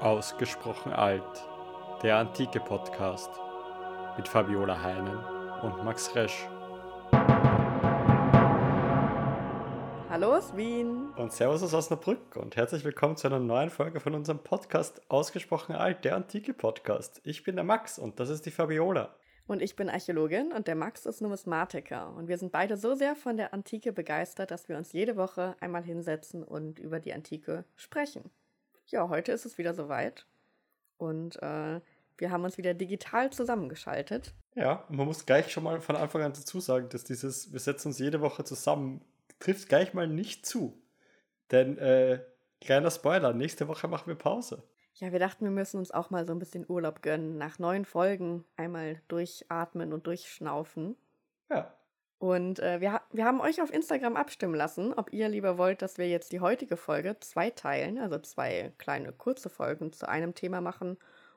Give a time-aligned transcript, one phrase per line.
[0.00, 1.22] Ausgesprochen alt,
[2.02, 3.30] der antike Podcast
[4.18, 5.16] mit Fabiola Heinen
[5.62, 6.46] und Max Resch.
[10.10, 11.08] Hallo aus Wien.
[11.16, 15.74] Und Servus aus Osnabrück und herzlich willkommen zu einer neuen Folge von unserem Podcast Ausgesprochen
[15.74, 17.22] alt, der antike Podcast.
[17.24, 19.14] Ich bin der Max und das ist die Fabiola.
[19.46, 22.14] Und ich bin Archäologin und der Max ist Numismatiker.
[22.14, 25.56] Und wir sind beide so sehr von der Antike begeistert, dass wir uns jede Woche
[25.60, 28.30] einmal hinsetzen und über die Antike sprechen.
[28.86, 30.26] Ja, heute ist es wieder soweit.
[30.96, 31.80] Und äh,
[32.18, 34.34] wir haben uns wieder digital zusammengeschaltet.
[34.54, 37.88] Ja, man muss gleich schon mal von Anfang an dazu sagen, dass dieses, wir setzen
[37.88, 39.04] uns jede Woche zusammen,
[39.38, 40.80] trifft gleich mal nicht zu.
[41.50, 42.20] Denn, äh,
[42.60, 44.62] kleiner Spoiler, nächste Woche machen wir Pause.
[44.94, 47.36] Ja, wir dachten, wir müssen uns auch mal so ein bisschen Urlaub gönnen.
[47.36, 50.96] Nach neun Folgen einmal durchatmen und durchschnaufen.
[51.50, 51.75] Ja.
[52.18, 55.98] Und äh, wir, wir haben euch auf Instagram abstimmen lassen, ob ihr lieber wollt, dass
[55.98, 60.60] wir jetzt die heutige Folge zwei teilen, also zwei kleine kurze Folgen zu einem Thema
[60.60, 60.96] machen,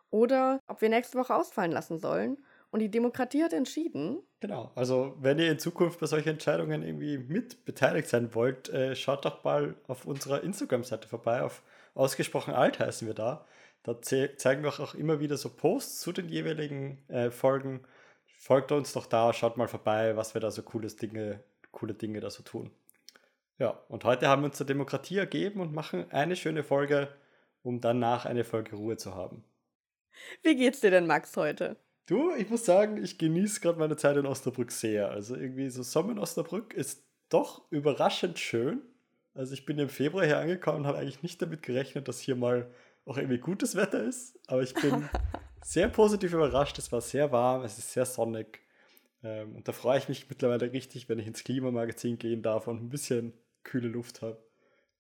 [0.09, 2.37] oder ob wir nächste Woche ausfallen lassen sollen.
[2.71, 4.19] Und die Demokratie hat entschieden.
[4.39, 8.95] Genau, also wenn ihr in Zukunft bei solchen Entscheidungen irgendwie mit beteiligt sein wollt, äh,
[8.95, 11.63] schaut doch mal auf unserer Instagram-Seite vorbei, auf
[11.95, 13.45] Ausgesprochen alt heißen wir da.
[13.83, 17.81] Da zeigen wir auch immer wieder so Posts zu den jeweiligen äh, Folgen.
[18.41, 22.21] Folgt uns doch da, schaut mal vorbei, was wir da so cooles Dinge, coole Dinge
[22.21, 22.71] da so tun.
[23.57, 27.09] Ja, und heute haben wir uns der Demokratie ergeben und machen eine schöne Folge,
[27.63, 29.43] um danach eine Folge Ruhe zu haben.
[30.41, 31.75] Wie geht's dir denn, Max, heute?
[32.05, 35.11] Du, ich muss sagen, ich genieße gerade meine Zeit in Osnabrück sehr.
[35.11, 38.81] Also irgendwie so Sommer in Osnabrück ist doch überraschend schön.
[39.33, 42.37] Also ich bin im Februar hier angekommen und habe eigentlich nicht damit gerechnet, dass hier
[42.37, 42.71] mal
[43.03, 44.39] auch irgendwie gutes Wetter ist.
[44.47, 45.09] Aber ich bin
[45.63, 46.77] sehr positiv überrascht.
[46.79, 48.61] Es war sehr warm, es ist sehr sonnig.
[49.23, 52.81] Ähm, und da freue ich mich mittlerweile richtig, wenn ich ins Klimamagazin gehen darf und
[52.81, 54.41] ein bisschen kühle Luft habe.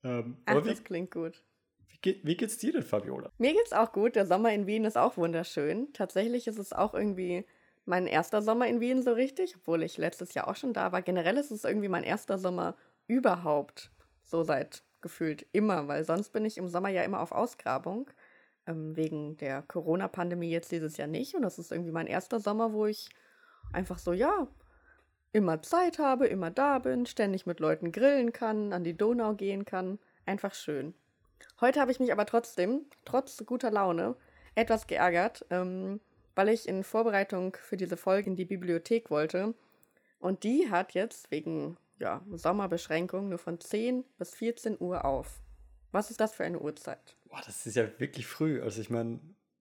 [0.03, 1.43] Ähm, Ach, wie, das klingt gut.
[1.87, 3.31] Wie, geht, wie geht's dir denn, Fabiola?
[3.37, 4.15] Mir geht's auch gut.
[4.15, 5.91] Der Sommer in Wien ist auch wunderschön.
[5.93, 7.45] Tatsächlich ist es auch irgendwie
[7.85, 11.01] mein erster Sommer in Wien so richtig, obwohl ich letztes Jahr auch schon da war.
[11.01, 12.75] Generell ist es irgendwie mein erster Sommer
[13.07, 13.91] überhaupt.
[14.23, 18.09] So seit gefühlt immer, weil sonst bin ich im Sommer ja immer auf Ausgrabung.
[18.69, 21.33] Ähm, wegen der Corona-Pandemie jetzt dieses Jahr nicht.
[21.33, 23.09] Und das ist irgendwie mein erster Sommer, wo ich
[23.73, 24.47] einfach so, ja,
[25.31, 29.65] immer Zeit habe, immer da bin, ständig mit Leuten grillen kann, an die Donau gehen
[29.65, 29.97] kann.
[30.25, 30.93] Einfach schön.
[31.61, 34.15] Heute habe ich mich aber trotzdem, trotz guter Laune,
[34.53, 35.99] etwas geärgert, ähm,
[36.35, 39.55] weil ich in Vorbereitung für diese Folge in die Bibliothek wollte.
[40.19, 45.41] Und die hat jetzt wegen ja, Sommerbeschränkung nur von 10 bis 14 Uhr auf.
[45.91, 47.15] Was ist das für eine Uhrzeit?
[47.29, 48.61] Boah, das ist ja wirklich früh.
[48.61, 49.19] Also ich meine,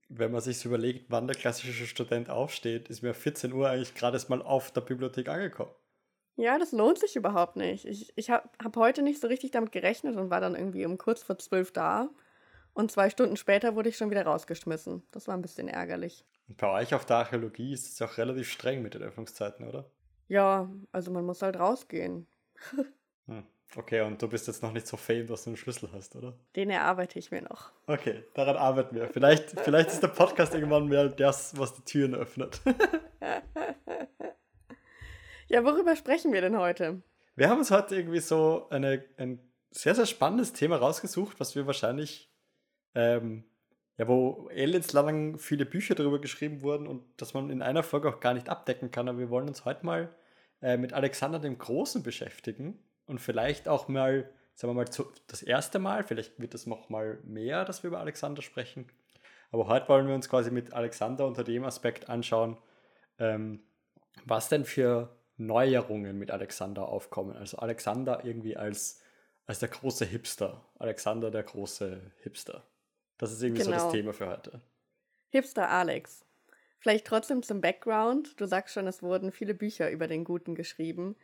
[0.08, 3.94] wenn man sich so überlegt, wann der klassische Student aufsteht, ist mir 14 Uhr eigentlich
[3.94, 5.72] gerade erst mal auf der Bibliothek angekommen.
[6.36, 7.84] Ja, das lohnt sich überhaupt nicht.
[7.84, 10.96] Ich, ich habe hab heute nicht so richtig damit gerechnet und war dann irgendwie um
[10.96, 12.10] kurz vor zwölf da.
[12.74, 15.02] Und zwei Stunden später wurde ich schon wieder rausgeschmissen.
[15.10, 16.24] Das war ein bisschen ärgerlich.
[16.46, 19.66] Und bei euch auf der Archäologie ist es ja auch relativ streng mit den Öffnungszeiten,
[19.66, 19.90] oder?
[20.28, 22.28] Ja, also man muss halt rausgehen.
[23.26, 23.44] hm.
[23.76, 26.32] Okay, und du bist jetzt noch nicht so fame, dass du einen Schlüssel hast, oder?
[26.56, 27.70] Den erarbeite ich mir noch.
[27.86, 29.08] Okay, daran arbeiten wir.
[29.08, 32.62] Vielleicht, vielleicht ist der Podcast irgendwann mehr das, was die Türen öffnet.
[35.48, 37.02] ja, worüber sprechen wir denn heute?
[37.36, 39.38] Wir haben uns heute irgendwie so eine, ein
[39.70, 42.32] sehr, sehr spannendes Thema rausgesucht, was wir wahrscheinlich,
[42.94, 43.44] ähm,
[43.98, 48.20] ja, wo ellendslang viele Bücher darüber geschrieben wurden und dass man in einer Folge auch
[48.20, 49.10] gar nicht abdecken kann.
[49.10, 50.08] Aber wir wollen uns heute mal
[50.62, 55.42] äh, mit Alexander dem Großen beschäftigen und vielleicht auch mal, sagen wir mal, zu, das
[55.42, 58.86] erste Mal, vielleicht wird es noch mal mehr, dass wir über Alexander sprechen.
[59.50, 62.58] Aber heute wollen wir uns quasi mit Alexander unter dem Aspekt anschauen,
[63.18, 63.60] ähm,
[64.24, 67.36] was denn für Neuerungen mit Alexander aufkommen.
[67.36, 69.00] Also Alexander irgendwie als,
[69.46, 70.64] als der große Hipster.
[70.78, 72.66] Alexander der große Hipster.
[73.16, 73.78] Das ist irgendwie genau.
[73.78, 73.92] so das genau.
[73.92, 74.60] Thema für heute.
[75.30, 76.24] Hipster Alex.
[76.80, 78.40] Vielleicht trotzdem zum Background.
[78.40, 81.16] Du sagst schon, es wurden viele Bücher über den Guten geschrieben.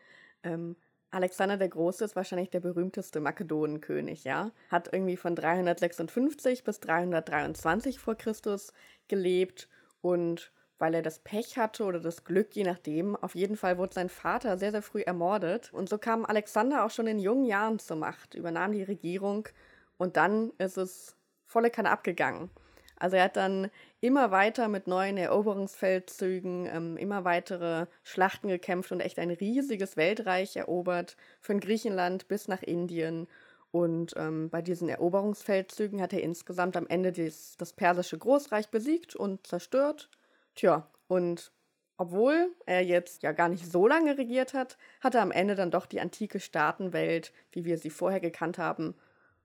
[0.43, 0.77] Ähm,
[1.15, 4.51] Alexander der Große ist wahrscheinlich der berühmteste Makedonenkönig, ja.
[4.69, 8.73] Hat irgendwie von 356 bis 323 vor Christus
[9.09, 9.69] gelebt
[10.01, 13.95] und weil er das Pech hatte oder das Glück, je nachdem, auf jeden Fall wurde
[13.95, 15.73] sein Vater sehr, sehr früh ermordet.
[15.73, 19.49] Und so kam Alexander auch schon in jungen Jahren zur Macht, übernahm die Regierung
[19.97, 21.17] und dann ist es
[21.47, 22.51] volle Kanne abgegangen.
[22.97, 23.71] Also er hat dann
[24.05, 30.57] immer weiter mit neuen Eroberungsfeldzügen, ähm, immer weitere Schlachten gekämpft und echt ein riesiges Weltreich
[30.57, 33.29] erobert, von Griechenland bis nach Indien.
[33.71, 39.17] Und ähm, bei diesen Eroberungsfeldzügen hat er insgesamt am Ende des, das persische Großreich besiegt
[39.17, 40.11] und zerstört.
[40.55, 41.51] Tja, und
[41.97, 45.71] obwohl er jetzt ja gar nicht so lange regiert hat, hat er am Ende dann
[45.71, 48.95] doch die antike Staatenwelt, wie wir sie vorher gekannt haben,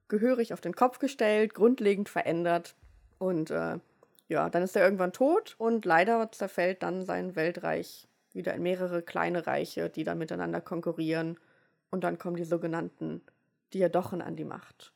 [0.08, 2.74] gehörig auf den Kopf gestellt, grundlegend verändert
[3.18, 3.78] Und äh,
[4.30, 9.02] ja, dann ist er irgendwann tot und leider zerfällt dann sein Weltreich wieder in mehrere
[9.02, 11.36] kleine Reiche, die dann miteinander konkurrieren.
[11.90, 13.22] Und dann kommen die sogenannten
[13.74, 14.92] Diadochen an die Macht.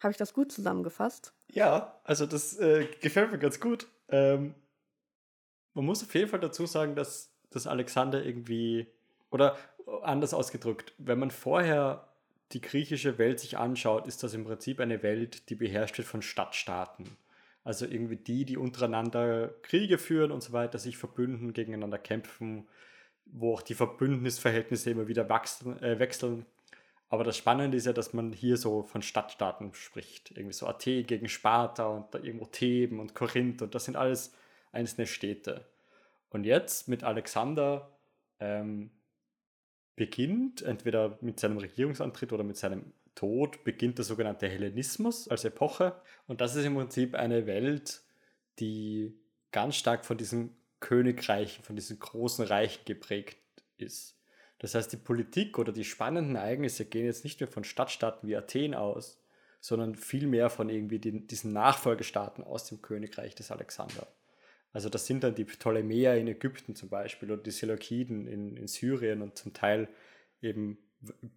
[0.00, 1.34] Habe ich das gut zusammengefasst?
[1.50, 3.88] Ja, also das äh, gefällt mir ganz gut.
[4.08, 4.54] Ähm,
[5.74, 8.86] man muss auf jeden Fall dazu sagen, dass, dass Alexander irgendwie,
[9.30, 9.58] oder
[10.02, 12.08] anders ausgedrückt, wenn man vorher
[12.52, 16.22] die griechische Welt sich anschaut, ist das im Prinzip eine Welt, die beherrscht wird von
[16.22, 17.18] Stadtstaaten.
[17.68, 22.66] Also irgendwie die, die untereinander Kriege führen und so weiter, sich verbünden, gegeneinander kämpfen,
[23.26, 26.46] wo auch die Verbündnisverhältnisse immer wieder wachsen, äh, wechseln.
[27.10, 30.30] Aber das Spannende ist ja, dass man hier so von Stadtstaaten spricht.
[30.30, 34.32] Irgendwie so Athen gegen Sparta und da irgendwo Theben und Korinth und das sind alles
[34.72, 35.66] einzelne Städte.
[36.30, 37.90] Und jetzt mit Alexander
[38.40, 38.92] ähm,
[39.94, 46.00] beginnt, entweder mit seinem Regierungsantritt oder mit seinem Tod, beginnt der sogenannte Hellenismus als Epoche.
[46.28, 48.02] Und das ist im Prinzip eine Welt,
[48.60, 49.18] die
[49.50, 53.38] ganz stark von diesen Königreichen, von diesen großen Reichen geprägt
[53.76, 54.16] ist.
[54.60, 58.36] Das heißt, die Politik oder die spannenden Ereignisse gehen jetzt nicht mehr von Stadtstaaten wie
[58.36, 59.20] Athen aus,
[59.60, 64.06] sondern vielmehr von irgendwie den, diesen Nachfolgestaaten aus dem Königreich des Alexander.
[64.72, 68.68] Also das sind dann die Ptolemäer in Ägypten zum Beispiel oder die Seleukiden in, in
[68.68, 69.88] Syrien und zum Teil
[70.40, 70.78] eben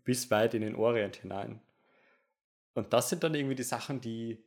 [0.04, 1.60] bis weit in den Orient hinein.
[2.74, 4.44] Und das sind dann irgendwie die Sachen, die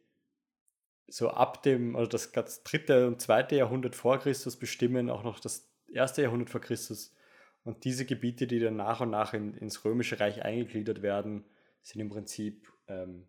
[1.06, 5.38] so ab dem, also das, das dritte und zweite Jahrhundert vor Christus bestimmen, auch noch
[5.38, 7.14] das erste Jahrhundert vor Christus.
[7.62, 11.44] Und diese Gebiete, die dann nach und nach in, ins Römische Reich eingegliedert werden,
[11.82, 13.26] sind im Prinzip ähm,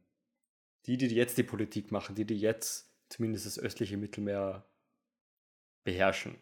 [0.85, 4.65] die, die jetzt die Politik machen, die, die jetzt zumindest das östliche Mittelmeer
[5.83, 6.35] beherrschen.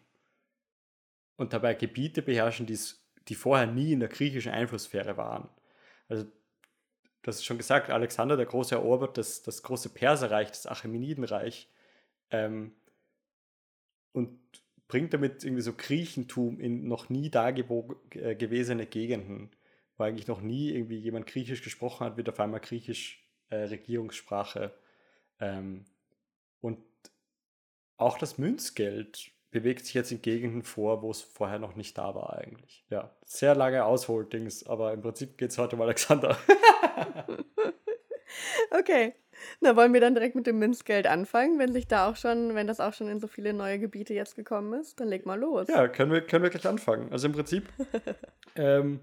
[1.36, 5.48] Und dabei Gebiete beherrschen, die vorher nie in der griechischen Einflusssphäre waren.
[6.08, 6.26] Also,
[7.24, 11.68] das ist schon gesagt, Alexander der Große erobert das, das große Perserreich, das Achämenidenreich
[12.30, 12.72] ähm,
[14.12, 14.38] und
[14.88, 19.50] bringt damit irgendwie so Griechentum in noch nie dagewesene äh, Gegenden,
[19.96, 24.74] wo eigentlich noch nie irgendwie jemand Griechisch gesprochen hat, wird auf einmal Griechisch äh, Regierungssprache.
[25.40, 25.86] Ähm,
[26.60, 26.78] und
[27.96, 32.14] auch das Münzgeld bewegt sich jetzt in Gegenden vor, wo es vorher noch nicht da
[32.14, 32.84] war eigentlich.
[32.90, 36.36] Ja, sehr lange Ausholdings, aber im Prinzip geht es heute um Alexander.
[38.70, 39.14] okay.
[39.60, 42.66] Na, wollen wir dann direkt mit dem Münzgeld anfangen, wenn sich da auch schon, wenn
[42.66, 45.00] das auch schon in so viele neue Gebiete jetzt gekommen ist?
[45.00, 45.68] Dann leg mal los.
[45.68, 47.10] Ja, können wir, können wir gleich anfangen.
[47.10, 47.68] Also im Prinzip
[48.56, 49.00] ähm,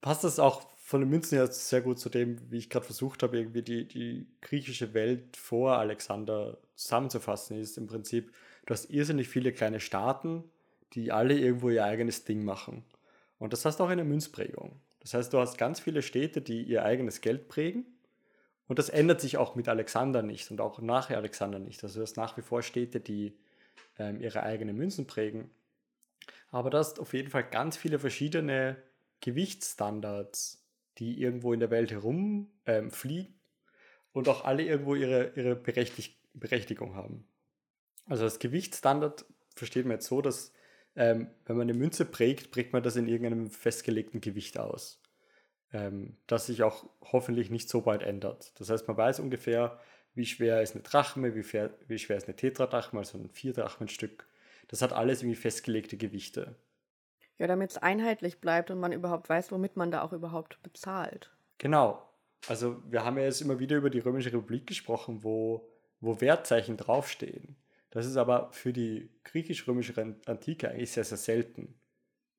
[0.00, 3.22] passt das auch von den Münzen her sehr gut zu dem, wie ich gerade versucht
[3.22, 8.32] habe, irgendwie die, die griechische Welt vor Alexander zusammenzufassen, ist im Prinzip
[8.66, 10.44] du hast irrsinnig viele kleine Staaten,
[10.92, 12.84] die alle irgendwo ihr eigenes Ding machen.
[13.38, 14.80] Und das hast du auch in der Münzprägung.
[15.06, 17.86] Das heißt, du hast ganz viele Städte, die ihr eigenes Geld prägen.
[18.66, 21.84] Und das ändert sich auch mit Alexander nicht und auch nach Alexander nicht.
[21.84, 23.38] Also du hast nach wie vor Städte, die
[24.00, 25.48] ähm, ihre eigenen Münzen prägen.
[26.50, 28.82] Aber du hast auf jeden Fall ganz viele verschiedene
[29.20, 30.66] Gewichtsstandards,
[30.98, 33.34] die irgendwo in der Welt herumfliegen ähm,
[34.12, 37.28] und auch alle irgendwo ihre, ihre Berechtigung haben.
[38.06, 39.24] Also das Gewichtsstandard
[39.54, 40.50] versteht man jetzt so, dass
[40.96, 45.00] ähm, wenn man eine Münze prägt, prägt man das in irgendeinem festgelegten Gewicht aus,
[45.72, 48.58] ähm, das sich auch hoffentlich nicht so bald ändert.
[48.58, 49.78] Das heißt, man weiß ungefähr,
[50.14, 54.26] wie schwer ist eine Drachme, wie, fair, wie schwer ist eine Tetradrachme, also ein Vierdrachmenstück.
[54.68, 56.56] Das hat alles irgendwie festgelegte Gewichte.
[57.38, 61.30] Ja, damit es einheitlich bleibt und man überhaupt weiß, womit man da auch überhaupt bezahlt.
[61.58, 62.02] Genau.
[62.48, 65.68] Also wir haben ja jetzt immer wieder über die Römische Republik gesprochen, wo,
[66.00, 67.56] wo Wertzeichen draufstehen.
[67.96, 69.94] Das ist aber für die griechisch-römische
[70.26, 71.80] Antike eigentlich sehr, sehr selten,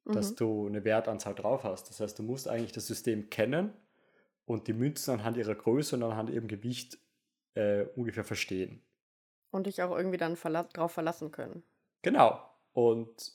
[0.05, 0.13] mhm.
[0.13, 1.89] dass du eine Wertanzahl drauf hast.
[1.89, 3.73] Das heißt, du musst eigentlich das System kennen
[4.45, 6.99] und die Münzen anhand ihrer Größe und anhand ihrem Gewicht
[7.55, 8.83] äh, ungefähr verstehen.
[9.49, 11.63] Und dich auch irgendwie dann verla drauf verlassen können.
[12.03, 12.39] Genau.
[12.73, 13.31] Und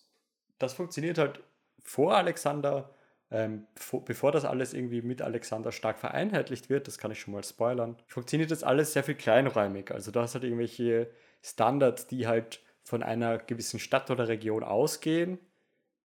[0.60, 1.42] das funktioniert halt
[1.82, 2.94] vor Alexander,
[3.32, 7.34] ähm, vor, bevor das alles irgendwie mit Alexander stark vereinheitlicht wird, das kann ich schon
[7.34, 9.90] mal spoilern, funktioniert das alles sehr viel kleinräumig.
[9.90, 11.10] Also du hast halt irgendwelche
[11.42, 15.38] Standards, die halt von einer gewissen Stadt oder Region ausgehen,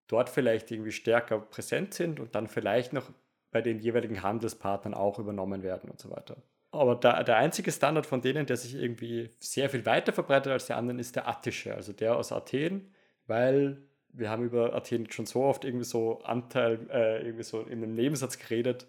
[0.08, 3.10] dort vielleicht irgendwie stärker präsent sind und dann vielleicht noch
[3.52, 6.38] bei den jeweiligen Handelspartnern auch übernommen werden und so weiter.
[6.72, 10.68] Aber der, der einzige Standard von denen, der sich irgendwie sehr viel weiter verbreitet als
[10.68, 12.94] der anderen, ist der attische, also der aus Athen,
[13.26, 17.84] weil wir haben über Athen schon so oft irgendwie so Anteil, äh, irgendwie so in
[17.84, 18.88] einem Nebensatz geredet,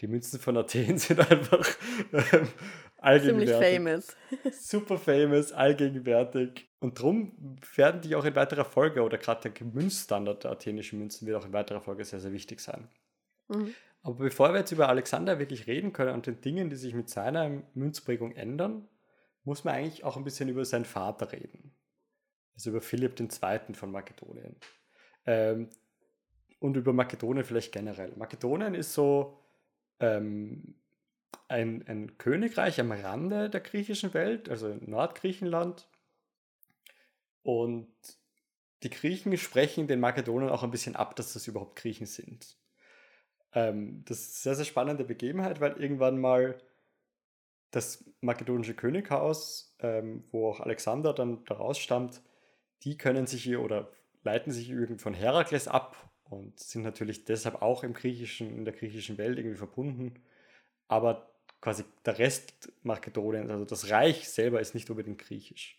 [0.00, 1.66] die Münzen von Athen sind einfach
[2.12, 2.48] ähm,
[3.02, 3.54] allgegenwärtig.
[3.54, 4.16] Ziemlich famous.
[4.52, 6.68] Super famous, allgegenwärtig.
[6.80, 11.26] Und darum werden die auch in weiterer Folge, oder gerade der Münzstandard der athenischen Münzen
[11.26, 12.88] wird auch in weiterer Folge sehr, sehr wichtig sein.
[13.48, 13.74] Mhm.
[14.02, 17.10] Aber bevor wir jetzt über Alexander wirklich reden können und den Dingen, die sich mit
[17.10, 18.88] seiner Münzprägung ändern,
[19.44, 21.74] muss man eigentlich auch ein bisschen über seinen Vater reden.
[22.54, 23.74] Also über Philipp II.
[23.74, 24.56] von Makedonien.
[25.26, 25.68] Ähm,
[26.58, 28.12] und über Makedonien vielleicht generell.
[28.16, 29.38] Makedonien ist so
[29.98, 30.79] ähm,
[31.50, 35.88] ein, ein Königreich am Rande der griechischen Welt, also Nordgriechenland.
[37.42, 37.92] Und
[38.82, 42.56] die Griechen sprechen den Makedonern auch ein bisschen ab, dass das überhaupt Griechen sind.
[43.52, 46.58] Ähm, das ist eine sehr, sehr spannende Begebenheit, weil irgendwann mal
[47.72, 52.22] das makedonische Könighaus, ähm, wo auch Alexander dann daraus stammt,
[52.82, 53.90] die können sich hier oder
[54.22, 58.74] leiten sich irgend von Herakles ab und sind natürlich deshalb auch im griechischen, in der
[58.74, 60.14] griechischen Welt irgendwie verbunden.
[60.88, 61.29] Aber
[61.60, 65.78] quasi der Rest Makedoniens, also das Reich selber, ist nicht unbedingt griechisch.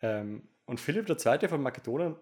[0.00, 1.48] Ähm, und Philipp II.
[1.48, 2.16] von Makedonien,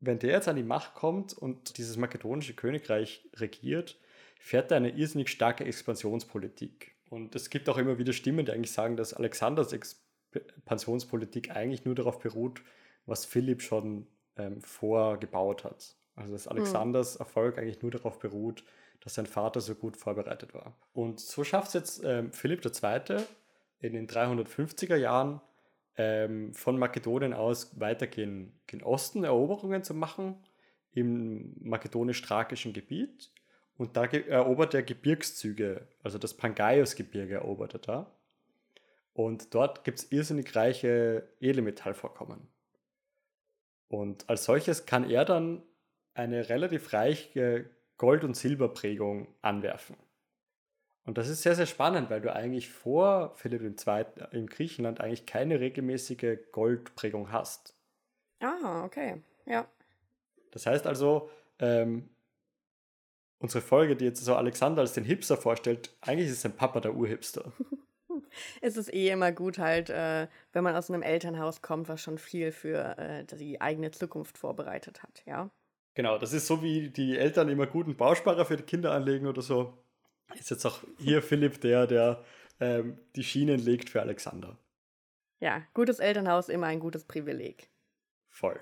[0.00, 3.98] wenn der jetzt an die Macht kommt und dieses makedonische Königreich regiert,
[4.38, 6.94] fährt er eine irrsinnig starke Expansionspolitik.
[7.10, 11.94] Und es gibt auch immer wieder Stimmen, die eigentlich sagen, dass Alexanders Expansionspolitik eigentlich nur
[11.94, 12.62] darauf beruht,
[13.04, 14.06] was Philipp schon
[14.36, 15.96] ähm, vorgebaut hat.
[16.14, 16.52] Also dass hm.
[16.52, 17.20] Alexanders hm.
[17.20, 18.64] Erfolg eigentlich nur darauf beruht,
[19.00, 20.76] dass sein Vater so gut vorbereitet war.
[20.92, 23.16] Und so schafft es jetzt ähm, Philipp II.
[23.80, 25.40] in den 350er Jahren
[25.96, 30.36] ähm, von Makedonien aus weiter gen, gen Osten Eroberungen zu machen
[30.92, 33.30] im makedonisch-thrakischen Gebiet.
[33.76, 38.14] Und da erobert er Gebirgszüge, also das Pangaios-Gebirge erobert er da.
[39.14, 42.48] Und dort gibt es irrsinnig reiche Edelmetallvorkommen.
[43.88, 45.62] Und als solches kann er dann
[46.14, 49.94] eine relativ reiche Gold- und Silberprägung anwerfen.
[51.04, 54.04] Und das ist sehr, sehr spannend, weil du eigentlich vor Philipp II.
[54.30, 57.74] in Griechenland eigentlich keine regelmäßige Goldprägung hast.
[58.40, 59.20] Ah, okay.
[59.44, 59.68] Ja.
[60.50, 61.28] Das heißt also,
[61.58, 62.08] ähm,
[63.38, 66.94] unsere Folge, die jetzt so Alexander als den Hipster vorstellt, eigentlich ist sein Papa der
[66.94, 67.52] Urhipster.
[68.62, 72.16] es ist eh immer gut, halt, äh, wenn man aus einem Elternhaus kommt, was schon
[72.16, 75.50] viel für äh, die eigene Zukunft vorbereitet hat, ja.
[75.94, 79.42] Genau, das ist so, wie die Eltern immer guten Bausparer für die Kinder anlegen oder
[79.42, 79.82] so.
[80.38, 82.24] Ist jetzt auch hier Philipp der, der
[82.60, 84.58] ähm, die Schienen legt für Alexander.
[85.40, 87.70] Ja, gutes Elternhaus immer ein gutes Privileg.
[88.28, 88.60] Voll.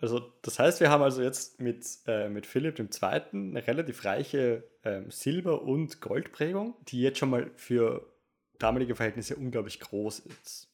[0.00, 2.86] Also das heißt, wir haben also jetzt mit, äh, mit Philipp II.
[3.32, 8.10] eine relativ reiche ähm, Silber- und Goldprägung, die jetzt schon mal für
[8.58, 10.68] damalige Verhältnisse unglaublich groß ist.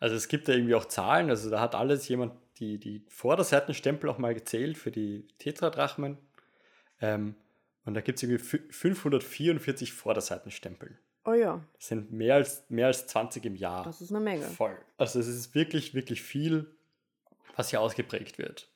[0.00, 4.10] Also es gibt da irgendwie auch Zahlen, also da hat alles jemand die, die Vorderseitenstempel
[4.10, 6.18] auch mal gezählt für die Tetradrachmen.
[7.00, 7.34] Ähm,
[7.84, 10.98] und da gibt es irgendwie 544 Vorderseitenstempel.
[11.24, 11.64] Oh ja.
[11.74, 13.84] Das sind mehr als, mehr als 20 im Jahr.
[13.84, 14.44] Das ist eine Menge.
[14.44, 14.76] Voll.
[14.96, 16.74] Also es ist wirklich, wirklich viel,
[17.56, 18.68] was hier ausgeprägt wird.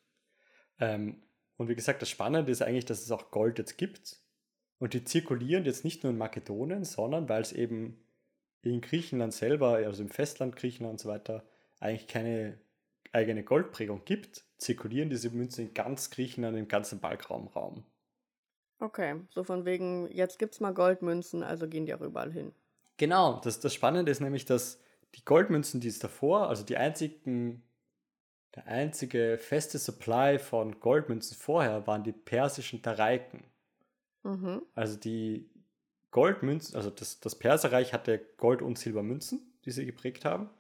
[0.81, 1.23] Ähm,
[1.57, 4.19] und wie gesagt, das Spannende ist eigentlich, dass es auch Gold jetzt gibt.
[4.79, 8.03] Und die zirkulieren jetzt nicht nur in Makedonien, sondern weil es eben
[8.63, 11.45] in Griechenland selber, also im Festland Griechenland und so weiter,
[11.79, 12.59] eigentlich keine
[13.13, 17.85] eigene Goldprägung gibt, zirkulieren diese Münzen in ganz Griechenland, im ganzen Balkanraum.
[18.79, 22.53] Okay, so von wegen, jetzt gibt es mal Goldmünzen, also gehen die auch überall hin.
[22.97, 24.81] Genau, das, das Spannende ist nämlich, dass
[25.15, 27.63] die Goldmünzen, die es davor, also die einzigen,
[28.57, 33.45] der einzige feste Supply von Goldmünzen vorher, waren die persischen Tareiken.
[34.25, 34.63] Mhm.
[34.75, 35.49] Also die
[36.11, 40.51] Goldmünzen, also das, das Perserreich hatte Gold- und Silbermünzen, die sie geprägt haben.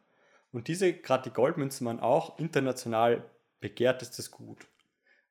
[0.52, 3.24] Und diese, gerade die Goldmünzen, waren auch international
[3.60, 4.66] begehrtestes Gut.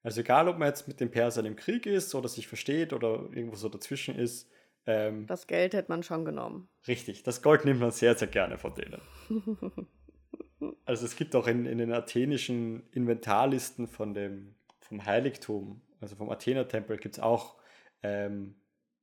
[0.03, 3.29] Also egal, ob man jetzt mit den Persern im Krieg ist oder sich versteht oder
[3.31, 4.49] irgendwo so dazwischen ist.
[4.87, 6.67] Ähm, das Geld hätte man schon genommen.
[6.87, 9.01] Richtig, das Gold nimmt man sehr, sehr gerne von denen.
[10.85, 16.31] also es gibt auch in, in den athenischen Inventarlisten von dem, vom Heiligtum, also vom
[16.31, 17.57] Athener-Tempel, gibt es auch
[18.01, 18.55] ähm,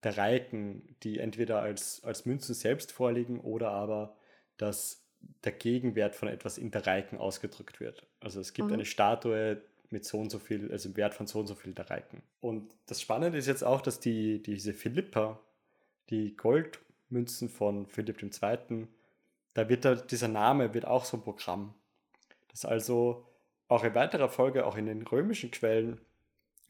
[0.04, 4.16] Reiken, die entweder als, als Münzen selbst vorliegen oder aber
[4.56, 5.07] dass
[5.44, 8.06] der Gegenwert von etwas in der Reiken ausgedrückt wird.
[8.20, 8.74] Also es gibt mhm.
[8.74, 11.72] eine Statue mit so und so viel, also im Wert von so und so viel
[11.72, 12.22] der Reiken.
[12.40, 15.40] Und das Spannende ist jetzt auch, dass die, diese Philippa,
[16.10, 18.88] die Goldmünzen von Philipp II.,
[19.54, 21.74] da wird da, dieser Name wird auch so ein Programm.
[22.48, 23.26] Das also
[23.66, 26.00] auch in weiterer Folge, auch in den römischen Quellen,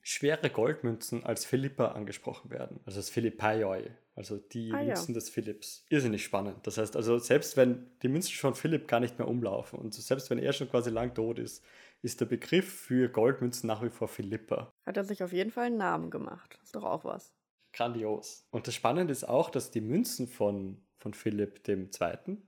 [0.09, 5.21] schwere Goldmünzen als Philippa angesprochen werden, also als Philippaioi, also die ah, Münzen ja.
[5.21, 5.85] des Philipps.
[5.91, 6.67] Irrsinnig spannend.
[6.67, 10.31] Das heißt also, selbst wenn die Münzen von Philipp gar nicht mehr umlaufen und selbst
[10.31, 11.63] wenn er schon quasi lang tot ist,
[12.01, 14.73] ist der Begriff für Goldmünzen nach wie vor Philippa.
[14.87, 16.59] Hat er sich auf jeden Fall einen Namen gemacht.
[16.63, 17.35] Ist doch auch was.
[17.75, 18.47] Grandios.
[18.51, 22.39] Und das Spannende ist auch, dass die Münzen von, von Philipp II.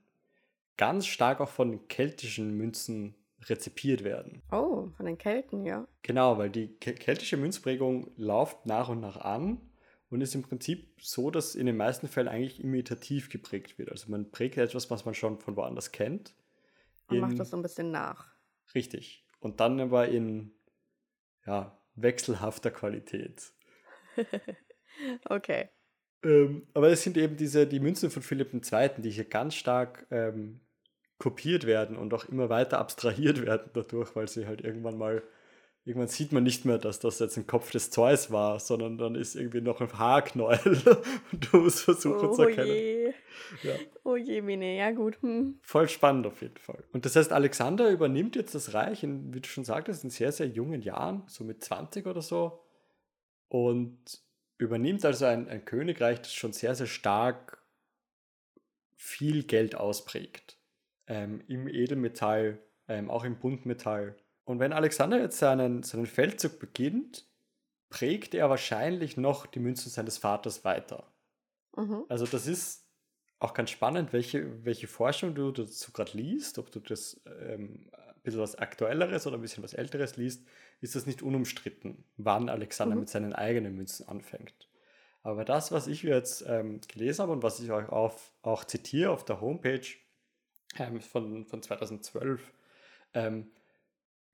[0.78, 3.16] ganz stark auch von keltischen Münzen
[3.48, 4.42] rezipiert werden.
[4.50, 5.86] Oh, von den Kelten, ja.
[6.02, 9.60] Genau, weil die keltische Münzprägung läuft nach und nach an
[10.10, 13.90] und ist im Prinzip so, dass in den meisten Fällen eigentlich imitativ geprägt wird.
[13.90, 16.34] Also man prägt etwas, was man schon von woanders kennt.
[17.08, 18.28] Und macht das so ein bisschen nach.
[18.74, 19.24] Richtig.
[19.40, 20.52] Und dann aber in
[21.46, 23.52] ja, wechselhafter Qualität.
[25.24, 25.68] okay.
[26.22, 30.06] Ähm, aber es sind eben diese, die Münzen von Philipp II., die hier ganz stark
[30.10, 30.60] ähm,
[31.20, 35.22] kopiert werden und auch immer weiter abstrahiert werden dadurch, weil sie halt irgendwann mal,
[35.84, 39.14] irgendwann sieht man nicht mehr, dass das jetzt ein Kopf des Zeus war, sondern dann
[39.14, 40.80] ist irgendwie noch ein Haarknäuel
[41.32, 42.68] und du musst versuchen oh zu erkennen.
[42.68, 43.12] Je.
[43.62, 43.74] Ja.
[44.02, 45.20] Oh je, Mine, ja gut.
[45.20, 45.60] Hm.
[45.62, 46.82] Voll spannend auf jeden Fall.
[46.92, 50.32] Und das heißt, Alexander übernimmt jetzt das Reich, in, wie du schon sagtest, in sehr,
[50.32, 52.64] sehr jungen Jahren, so mit 20 oder so.
[53.48, 54.22] Und
[54.56, 57.62] übernimmt also ein, ein Königreich, das schon sehr, sehr stark
[58.96, 60.59] viel Geld ausprägt.
[61.10, 64.16] Ähm, Im Edelmetall, ähm, auch im Buntmetall.
[64.44, 67.26] Und wenn Alexander jetzt seinen, seinen Feldzug beginnt,
[67.88, 71.04] prägt er wahrscheinlich noch die Münzen seines Vaters weiter.
[71.76, 72.04] Mhm.
[72.08, 72.86] Also das ist
[73.40, 78.22] auch ganz spannend, welche, welche Forschung du dazu gerade liest, ob du das ähm, ein
[78.22, 80.46] bisschen was Aktuelleres oder ein bisschen was Älteres liest,
[80.80, 83.00] ist das nicht unumstritten, wann Alexander mhm.
[83.00, 84.68] mit seinen eigenen Münzen anfängt.
[85.22, 89.10] Aber das, was ich jetzt ähm, gelesen habe und was ich euch auf, auch zitiere
[89.10, 89.86] auf der Homepage
[90.78, 92.52] ähm, von, von 2012,
[93.14, 93.50] ähm,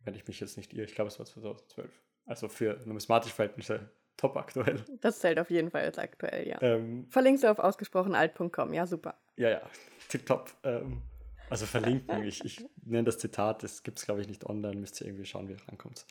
[0.05, 1.91] wenn ich mich jetzt nicht irre, ich glaube, es war 2012.
[2.27, 4.85] Also für numismatische Verhältnisse top aktuell.
[5.01, 6.61] Das zählt auf jeden Fall als aktuell, ja.
[6.61, 9.19] Ähm, Verlinkst du auf ausgesprochenalt.com, ja, super.
[9.37, 9.63] Ja, ja,
[10.09, 10.53] tipptopp.
[10.65, 11.03] Ähm,
[11.49, 15.01] also verlinken, ich, ich nenne das Zitat, das gibt es, glaube ich, nicht online, müsst
[15.01, 16.07] ihr irgendwie schauen, wie ihr rankommt.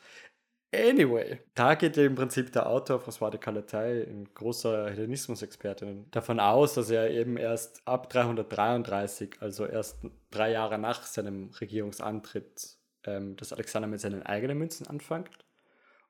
[0.74, 6.74] Anyway, da geht im Prinzip der Autor François de Calatay, ein großer Hellenismus-Experte, davon aus,
[6.74, 9.98] dass er eben erst ab 333, also erst
[10.30, 15.30] drei Jahre nach seinem Regierungsantritt, ähm, dass Alexander mit seinen eigenen Münzen anfängt.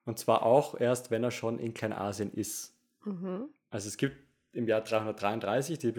[0.05, 2.75] Und zwar auch erst, wenn er schon in Kleinasien ist.
[3.05, 3.51] Mhm.
[3.71, 4.17] Also es gibt
[4.53, 5.93] im Jahr 333 die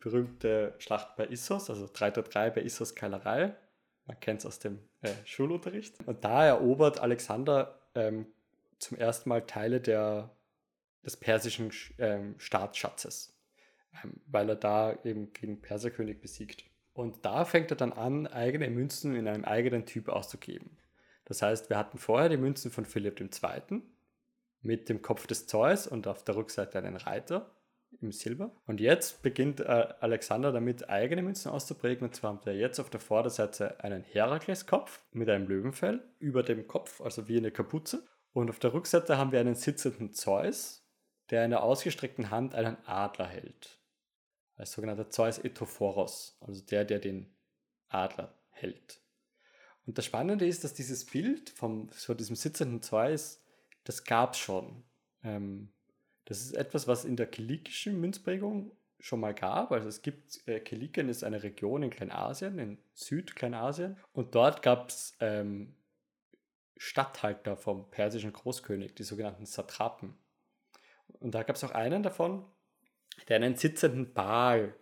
[0.00, 3.56] berühmte Schlacht bei Issos, also 303 bei Issos Keilerei.
[4.06, 5.96] Man kennt es aus dem äh, Schulunterricht.
[6.06, 8.26] Und da erobert Alexander ähm,
[8.78, 10.30] zum ersten Mal Teile der,
[11.04, 13.36] des persischen ähm, Staatsschatzes,
[14.02, 16.64] ähm, weil er da eben gegen Perserkönig besiegt.
[16.92, 20.78] Und da fängt er dann an, eigene Münzen in einem eigenen Typ auszugeben.
[21.24, 23.82] Das heißt, wir hatten vorher die Münzen von Philipp II.
[24.62, 27.55] mit dem Kopf des Zeus und auf der Rückseite einen Reiter
[28.00, 28.50] im Silber.
[28.66, 29.64] Und jetzt beginnt äh,
[30.00, 32.06] Alexander damit, eigene Münzen auszuprägen.
[32.06, 36.66] Und zwar hat er jetzt auf der Vorderseite einen Herakleskopf mit einem Löwenfell über dem
[36.66, 38.06] Kopf, also wie eine Kapuze.
[38.32, 40.86] Und auf der Rückseite haben wir einen sitzenden Zeus,
[41.30, 43.80] der in der ausgestreckten Hand einen Adler hält.
[44.56, 47.34] Als sogenannter Zeus Etophoros, also der, der den
[47.88, 49.00] Adler hält.
[49.86, 53.42] Und das Spannende ist, dass dieses Bild von so diesem sitzenden Zeus,
[53.84, 54.84] das gab es schon.
[55.22, 55.72] Ähm,
[56.26, 59.72] das ist etwas, was in der kilikischen Münzprägung schon mal gab.
[59.72, 63.96] Also es gibt, äh, Kilikien ist eine Region in Kleinasien, in Südkleinasien.
[64.12, 65.74] Und dort gab es ähm,
[66.76, 70.14] Statthalter vom persischen Großkönig, die sogenannten Satrapen.
[71.20, 72.44] Und da gab es auch einen davon,
[73.28, 74.74] der einen sitzenden Baal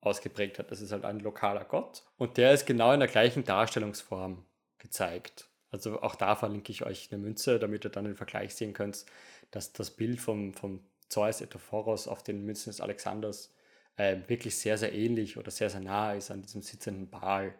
[0.00, 0.70] ausgeprägt hat.
[0.70, 2.04] Das ist halt ein lokaler Gott.
[2.16, 4.44] Und der ist genau in der gleichen Darstellungsform
[4.78, 5.48] gezeigt.
[5.70, 9.04] Also auch da verlinke ich euch eine Münze, damit ihr dann den Vergleich sehen könnt,
[9.50, 13.54] dass das Bild vom, vom Zeus Etophoros auf den Münzen des Alexanders
[13.96, 17.54] äh, wirklich sehr, sehr ähnlich oder sehr, sehr nah ist an diesem sitzenden Baal,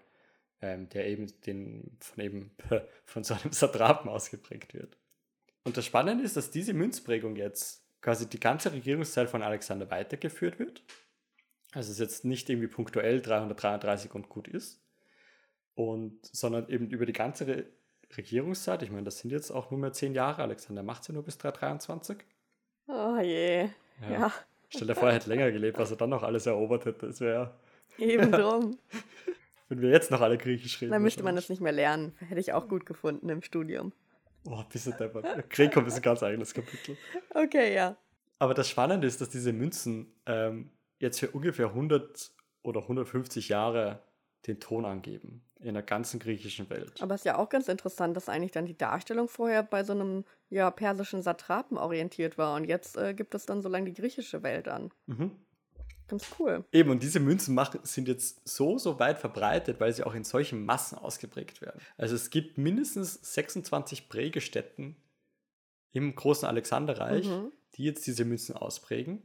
[0.61, 2.51] ähm, der eben den, von, eben
[3.05, 4.97] von so einem Satrapen ausgeprägt wird.
[5.65, 10.59] Und das Spannende ist, dass diese Münzprägung jetzt quasi die ganze Regierungszeit von Alexander weitergeführt
[10.59, 10.83] wird.
[11.73, 14.81] Also es jetzt nicht irgendwie punktuell 333 und gut ist,
[15.79, 17.67] und, sondern eben über die ganze
[18.17, 18.83] Regierungszeit.
[18.83, 20.43] Ich meine, das sind jetzt auch nur mehr zehn Jahre.
[20.43, 22.19] Alexander macht es ja nur bis 323.
[22.89, 23.69] Oh je.
[24.03, 24.11] Ja.
[24.11, 24.33] ja.
[24.71, 27.07] Stell dir vor, er hätte länger gelebt, was er dann noch alles erobert hätte.
[27.07, 27.55] Das wäre.
[27.99, 28.79] Eben drum.
[29.69, 30.93] Wenn wir jetzt noch alle Griechisch reden.
[30.93, 32.15] Dann müsste man das nicht mehr lernen.
[32.19, 33.93] Hätte ich auch gut gefunden im Studium.
[34.45, 35.51] Oh, bisschen deppert.
[35.51, 36.97] Gregor ist ein ganz eigenes Kapitel.
[37.35, 37.97] Okay, ja.
[38.39, 42.31] Aber das Spannende ist, dass diese Münzen ähm, jetzt für ungefähr 100
[42.63, 44.03] oder 150 Jahre
[44.47, 47.03] den Ton angeben in der ganzen griechischen Welt.
[47.03, 49.93] Aber es ist ja auch ganz interessant, dass eigentlich dann die Darstellung vorher bei so
[49.93, 54.01] einem ja, persischen Satrapen orientiert war und jetzt äh, gibt es dann so lange die
[54.01, 54.91] griechische Welt an.
[55.07, 55.33] Mhm.
[56.09, 56.65] Ganz cool.
[56.73, 60.25] Eben, und diese Münzen machen, sind jetzt so, so weit verbreitet, weil sie auch in
[60.25, 61.81] solchen Massen ausgeprägt werden.
[61.99, 64.97] Also es gibt mindestens 26 Prägestätten
[65.93, 67.53] im großen Alexanderreich, mhm.
[67.75, 69.23] die jetzt diese Münzen ausprägen.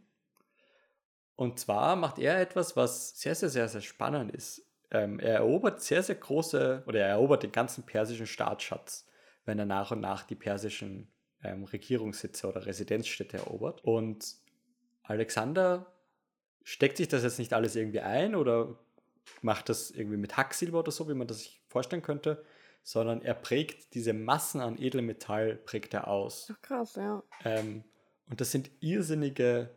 [1.36, 4.62] Und zwar macht er etwas, was sehr, sehr, sehr, sehr spannend ist.
[4.94, 9.08] Ähm, er erobert sehr, sehr große, oder er erobert den ganzen persischen Staatsschatz,
[9.44, 11.12] wenn er nach und nach die persischen
[11.44, 13.84] ähm, Regierungssitze oder Residenzstädte erobert.
[13.84, 14.36] Und
[15.02, 15.92] Alexander
[16.64, 18.80] steckt sich das jetzt nicht alles irgendwie ein oder
[19.42, 22.44] macht das irgendwie mit Hacksilber oder so, wie man das sich vorstellen könnte,
[22.84, 26.50] sondern er prägt diese Massen an Edelmetall, prägt er aus.
[26.52, 27.24] Ach, krass, ja.
[27.44, 27.84] Ähm,
[28.30, 29.70] und das sind irrsinnige,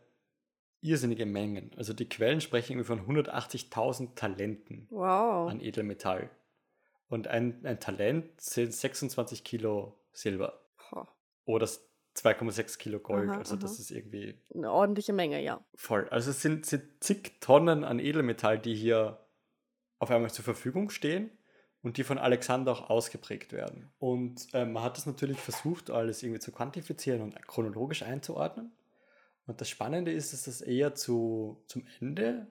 [0.87, 1.71] irrsinnige Mengen.
[1.77, 5.49] Also die Quellen sprechen irgendwie von 180.000 Talenten Wow.
[5.49, 6.29] an Edelmetall.
[7.09, 10.59] Und ein, ein Talent sind 26 Kilo Silber
[10.91, 11.07] Boah,
[11.45, 13.29] oder 2,6 Kilo Gold.
[13.29, 13.79] Aha, also das aha.
[13.79, 15.63] ist irgendwie Eine ordentliche Menge, ja.
[15.75, 16.07] voll.
[16.09, 19.19] Also es sind, sind zig Tonnen an Edelmetall, die hier
[19.99, 21.29] auf einmal zur Verfügung stehen
[21.81, 23.89] und die von Alexander auch ausgeprägt werden.
[23.99, 28.71] Und ähm, man hat das natürlich versucht, alles irgendwie zu quantifizieren und chronologisch einzuordnen.
[29.47, 32.47] Und das Spannende ist, dass das eher zu, zum Ende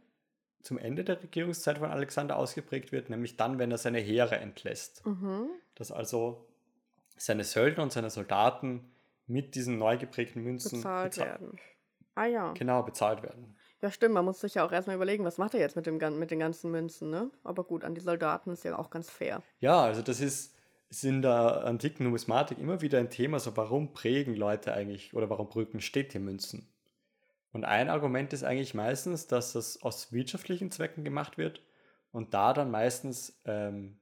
[0.67, 5.07] zum Ende der Regierungszeit von Alexander ausgeprägt wird, nämlich dann, wenn er seine Heere entlässt.
[5.07, 5.49] Mhm.
[5.77, 6.45] Dass also
[7.17, 8.91] seine Söldner und seine Soldaten
[9.29, 11.59] mit diesen neu geprägten Münzen Bezahlt bezahl- werden.
[12.17, 12.53] Ah ja.
[12.55, 13.57] Genau, bezahlt werden.
[13.81, 14.15] Ja, stimmt.
[14.15, 16.39] Man muss sich ja auch erstmal überlegen, was macht er jetzt mit, dem, mit den
[16.41, 17.31] ganzen Münzen, ne?
[17.45, 19.43] Aber gut, an die Soldaten ist ja auch ganz fair.
[19.61, 20.57] Ja, also das ist,
[20.89, 25.31] ist in der antiken Numismatik immer wieder ein Thema, so warum prägen Leute eigentlich oder
[25.31, 26.67] warum brücken Städte Münzen?
[27.57, 31.63] Und ein Argument ist eigentlich meistens, dass das aus wirtschaftlichen Zwecken gemacht wird
[32.13, 33.99] und da dann meistens ähm,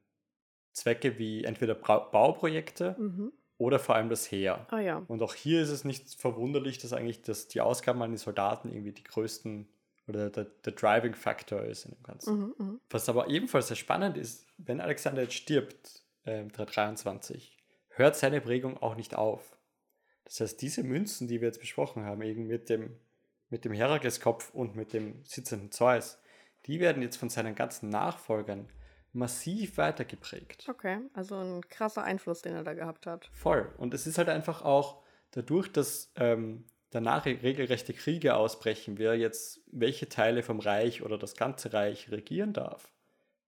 [0.73, 3.31] Zwecke wie entweder Brau- Bauprojekte Mhm.
[3.57, 4.67] oder vor allem das Heer.
[4.71, 4.97] Ah ja.
[5.07, 8.69] Und auch hier ist es nicht verwunderlich, dass eigentlich das, die Ausgaben an die Soldaten
[8.73, 9.69] irgendwie die größten
[10.09, 12.37] oder der, der Driving Factor ist in dem Ganzen.
[12.37, 12.81] Mhm, mhm.
[12.89, 18.75] Was aber ebenfalls sehr spannend ist, wenn Alexander jetzt stirbt, äh, 323, hört seine Prägung
[18.83, 19.57] auch nicht auf.
[20.25, 22.99] Das heißt, diese Münzen, die wir jetzt besprochen haben, eben mit dem,
[23.49, 26.19] mit dem Herakleskopf und mit dem sitzenden Zeus,
[26.65, 28.67] die werden jetzt von seinen ganzen Nachfolgern
[29.13, 30.67] massiv weitergeprägt.
[30.67, 33.29] Okay, also ein krasser Einfluss, den er da gehabt hat.
[33.31, 33.71] Voll.
[33.77, 39.15] Und es ist halt einfach auch dadurch, dass ähm, danach re- regelrechte Kriege ausbrechen, wer
[39.15, 42.91] jetzt welche Teile vom Reich oder das ganze Reich regieren darf,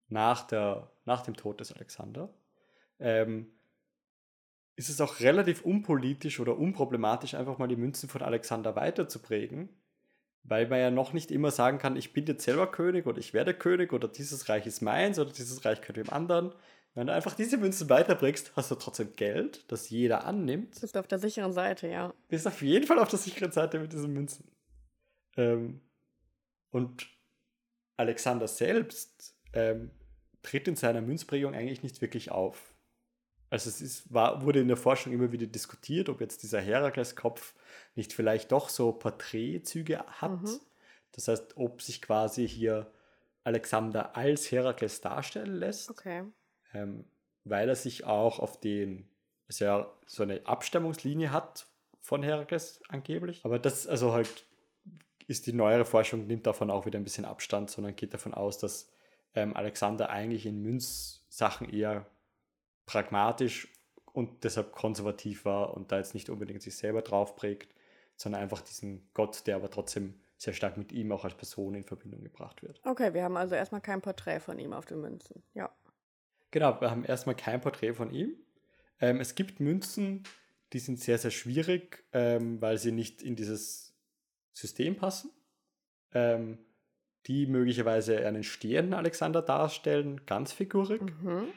[0.10, 2.34] nach, der, nach dem Tod des Alexander,
[3.00, 3.52] ähm,
[4.78, 9.70] ist es auch relativ unpolitisch oder unproblematisch, einfach mal die Münzen von Alexander weiterzuprägen,
[10.48, 13.34] weil man ja noch nicht immer sagen kann, ich bin jetzt selber König oder ich
[13.34, 16.54] werde König oder dieses Reich ist meins oder dieses Reich gehört dem anderen.
[16.96, 20.80] Wenn du einfach diese Münzen weiterbringst, hast du trotzdem Geld, das jeder annimmt.
[20.82, 22.14] Bist du auf der sicheren Seite, ja.
[22.30, 24.50] Bist auf jeden Fall auf der sicheren Seite mit diesen Münzen.
[25.36, 25.82] Ähm,
[26.72, 27.08] und
[27.98, 29.92] Alexander selbst ähm,
[30.42, 32.74] tritt in seiner Münzprägung eigentlich nicht wirklich auf.
[33.50, 37.54] Also es ist, war, wurde in der Forschung immer wieder diskutiert, ob jetzt dieser Herakleskopf
[37.96, 40.42] nicht vielleicht doch so Porträtzüge hat.
[40.42, 40.60] Mhm.
[41.14, 42.92] Das heißt, ob sich quasi hier
[43.44, 46.26] Alexander als Herakles darstellen lässt Okay.
[46.74, 47.06] ähm,
[47.46, 49.08] weil er sich auch auf den,
[49.48, 51.68] also ja so eine Abstammungslinie hat
[52.02, 53.42] von Herakles angeblich.
[53.46, 54.46] Aber das, also halt,
[55.28, 58.58] ist die neuere Forschung, nimmt davon auch wieder ein bisschen Abstand, sondern geht davon aus,
[58.58, 58.90] dass
[59.34, 62.06] ähm, Alexander eigentlich in Münzsachen eher
[62.88, 63.68] pragmatisch
[64.14, 67.76] und deshalb konservativ war und da jetzt nicht unbedingt sich selber drauf prägt,
[68.16, 71.84] sondern einfach diesen Gott, der aber trotzdem sehr stark mit ihm auch als Person in
[71.84, 72.82] Verbindung gebracht wird.
[72.84, 75.44] Okay, wir haben also erstmal kein Porträt von ihm auf den Münzen.
[75.54, 75.72] Ja.
[76.50, 78.36] Genau, wir haben erstmal kein Porträt von ihm.
[79.00, 80.24] Ähm, es gibt Münzen,
[80.74, 83.96] die sind sehr, sehr schwierig, ähm, weil sie nicht in dieses
[84.54, 85.32] System passen.
[86.14, 86.60] Ähm,
[87.28, 91.02] die möglicherweise einen stehenden Alexander darstellen, ganz figurig.
[91.22, 91.50] Mhm.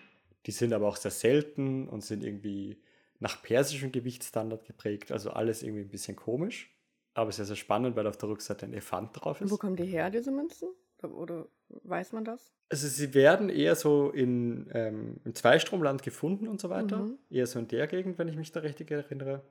[0.46, 2.78] Die sind aber auch sehr selten und sind irgendwie
[3.18, 5.12] nach persischem Gewichtsstandard geprägt.
[5.12, 6.74] Also alles irgendwie ein bisschen komisch.
[7.12, 9.52] Aber sehr, sehr spannend, weil auf der Rückseite ein Elefant drauf Und ist.
[9.52, 10.68] wo kommen die her, diese Münzen?
[11.02, 12.52] Oder, weiß man das?
[12.68, 16.98] Also sie werden eher so in, ähm, im Zweistromland gefunden und so weiter.
[16.98, 17.18] Mhm.
[17.30, 19.42] Eher so in der Gegend, wenn ich mich da richtig erinnere.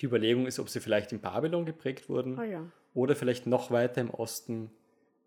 [0.00, 2.64] Die Überlegung ist, ob sie vielleicht in Babylon geprägt wurden Ah ja.
[2.94, 4.70] oder vielleicht noch weiter im Osten,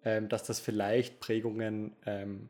[0.04, 2.50] ähm, dass das vielleicht Prägungen ähm,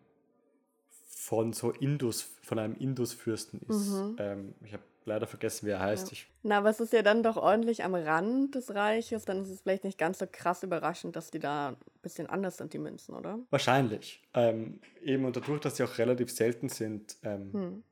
[1.21, 3.89] von so Indus, von einem Indusfürsten ist.
[3.91, 4.15] Mhm.
[4.17, 6.07] Ähm, ich habe leider vergessen, wie er heißt.
[6.07, 6.13] Ja.
[6.13, 9.23] Ich, Na, aber es ist ja dann doch ordentlich am Rand des Reiches.
[9.23, 12.57] Dann ist es vielleicht nicht ganz so krass überraschend, dass die da ein bisschen anders
[12.57, 13.37] sind, die Münzen, oder?
[13.51, 14.23] wahrscheinlich.
[14.33, 17.83] Ähm, eben und dadurch, dass sie auch relativ selten sind, ähm, Hm.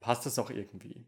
[0.00, 1.06] passt das auch irgendwie.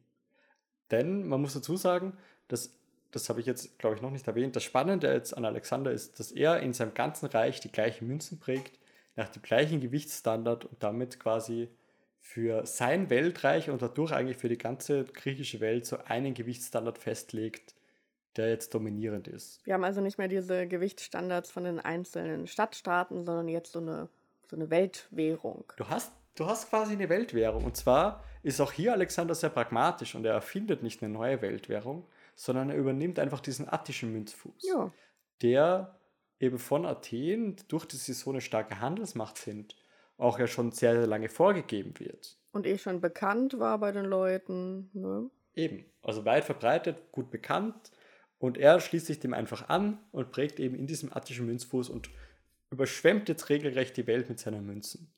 [0.90, 2.16] Denn man muss dazu sagen,
[2.48, 2.70] dass,
[3.10, 6.18] das habe ich jetzt, glaube ich, noch nicht erwähnt, das Spannende jetzt an Alexander ist,
[6.18, 8.77] dass er in seinem ganzen Reich die gleichen Münzen prägt,
[9.18, 11.68] nach dem gleichen Gewichtsstandard und damit quasi
[12.20, 17.74] für sein Weltreich und dadurch eigentlich für die ganze griechische Welt so einen Gewichtsstandard festlegt,
[18.36, 19.64] der jetzt dominierend ist.
[19.66, 24.08] Wir haben also nicht mehr diese Gewichtsstandards von den einzelnen Stadtstaaten, sondern jetzt so eine,
[24.48, 25.64] so eine Weltwährung.
[25.76, 27.64] Du hast, du hast quasi eine Weltwährung.
[27.64, 32.06] Und zwar ist auch hier Alexander sehr pragmatisch und er erfindet nicht eine neue Weltwährung,
[32.36, 34.62] sondern er übernimmt einfach diesen attischen Münzfuß.
[34.68, 34.92] Ja.
[35.42, 35.97] der
[36.40, 39.76] eben von Athen, durch dass sie so eine starke Handelsmacht sind,
[40.16, 42.36] auch ja schon sehr, sehr lange vorgegeben wird.
[42.52, 44.90] Und eh schon bekannt war bei den Leuten.
[44.92, 45.30] Ne?
[45.54, 47.92] Eben, also weit verbreitet, gut bekannt.
[48.38, 52.08] Und er schließt sich dem einfach an und prägt eben in diesem attischen Münzfuß und
[52.70, 55.12] überschwemmt jetzt regelrecht die Welt mit seinen Münzen.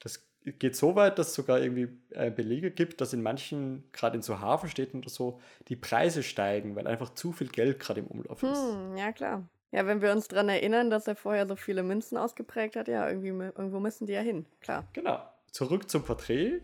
[0.00, 4.16] Das geht so weit, dass es sogar irgendwie äh, Belege gibt, dass in manchen, gerade
[4.16, 8.06] in so Hafenstädten oder so, die Preise steigen, weil einfach zu viel Geld gerade im
[8.06, 8.56] Umlauf ist.
[8.56, 9.48] Hm, ja, klar.
[9.76, 13.06] Ja, wenn wir uns daran erinnern, dass er vorher so viele Münzen ausgeprägt hat, ja,
[13.06, 14.88] irgendwie, irgendwo müssen die ja hin, klar.
[14.94, 15.20] Genau.
[15.52, 16.62] Zurück zum Porträt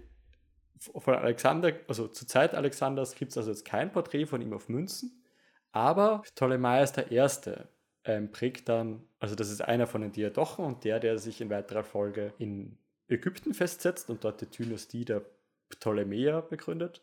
[0.78, 4.70] von Alexander, also zur Zeit Alexanders gibt es also jetzt kein Porträt von ihm auf
[4.70, 5.22] Münzen,
[5.72, 7.20] aber Ptolemaios I.
[8.04, 11.50] Ähm, prägt dann, also das ist einer von den Diadochen und der, der sich in
[11.50, 15.22] weiterer Folge in Ägypten festsetzt und dort die Dynastie der
[15.68, 17.02] Ptolemäer begründet,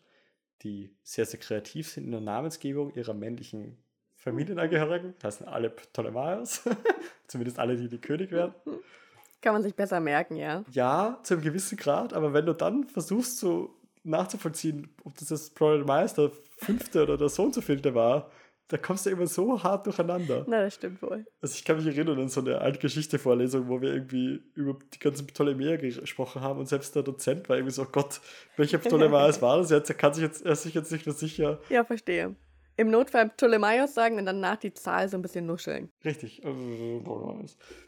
[0.63, 3.77] die sehr, sehr kreativ sind in der Namensgebung ihrer männlichen
[4.19, 5.15] Familienangehörigen.
[5.19, 6.61] Das sind alle Ptolemaios,
[7.27, 8.53] zumindest alle, die die König werden.
[9.41, 10.63] Kann man sich besser merken, ja.
[10.71, 15.49] Ja, zu einem gewissen Grad, aber wenn du dann versuchst, so nachzuvollziehen, ob das das
[15.51, 18.29] Ptolemaios der fünfte oder der Sohn zu vielte war,
[18.67, 20.45] da kommst du immer so hart durcheinander.
[20.47, 21.25] Na, das stimmt wohl.
[21.41, 24.99] Also ich kann mich erinnern an so eine alte Geschichte-Vorlesung, wo wir irgendwie über die
[24.99, 28.21] ganzen Ptolemäer gesprochen haben und selbst der Dozent war irgendwie so, Gott,
[28.57, 29.89] welcher Ptolemaios war das jetzt?
[29.89, 31.59] Er kann sich jetzt, er ist sich jetzt nicht mehr sicher.
[31.69, 32.35] Ja, verstehe.
[32.79, 35.91] Im Notfall Ptolemaios sagen und danach die Zahl so ein bisschen nuscheln.
[36.05, 36.41] Richtig.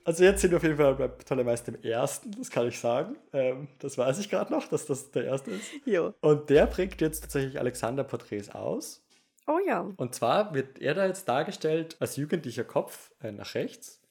[0.03, 3.15] Also jetzt sind wir auf jeden Fall bei Ptolemaios dem Ersten, das kann ich sagen.
[3.31, 5.71] Ähm, das weiß ich gerade noch, dass das der Erste ist.
[5.85, 6.13] Jo.
[6.19, 9.01] Und der prägt jetzt tatsächlich Alexander-Porträts aus.
[9.47, 9.89] Oh ja.
[9.95, 14.01] Und zwar wird er da jetzt dargestellt als jugendlicher Kopf äh, nach rechts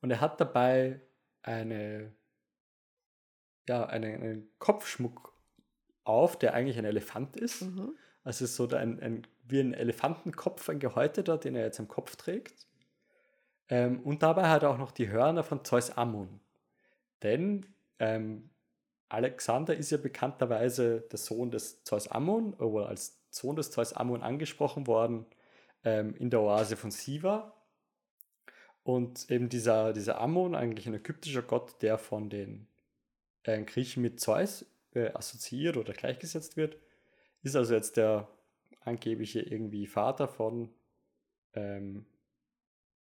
[0.00, 1.00] und er hat dabei
[1.42, 2.12] eine,
[3.68, 5.32] ja, eine, einen Kopfschmuck
[6.02, 7.62] auf, der eigentlich ein Elefant ist.
[7.62, 7.96] Mhm.
[8.24, 11.88] Also es ist so ein, ein, wie ein Elefantenkopf, ein gehäuteter, den er jetzt am
[11.88, 12.66] Kopf trägt.
[13.68, 16.40] Ähm, und dabei hat er auch noch die Hörner von Zeus Ammon.
[17.22, 17.66] Denn
[17.98, 18.50] ähm,
[19.08, 24.22] Alexander ist ja bekannterweise der Sohn des Zeus Ammon, oder als Sohn des Zeus Ammon
[24.22, 25.26] angesprochen worden
[25.84, 27.54] ähm, in der Oase von Siva.
[28.82, 32.66] Und eben dieser, dieser Ammon, eigentlich ein ägyptischer Gott, der von den
[33.44, 36.76] äh, Griechen mit Zeus äh, assoziiert oder gleichgesetzt wird,
[37.42, 38.28] ist also jetzt der
[38.84, 40.70] angebliche irgendwie Vater von
[41.54, 42.06] ähm,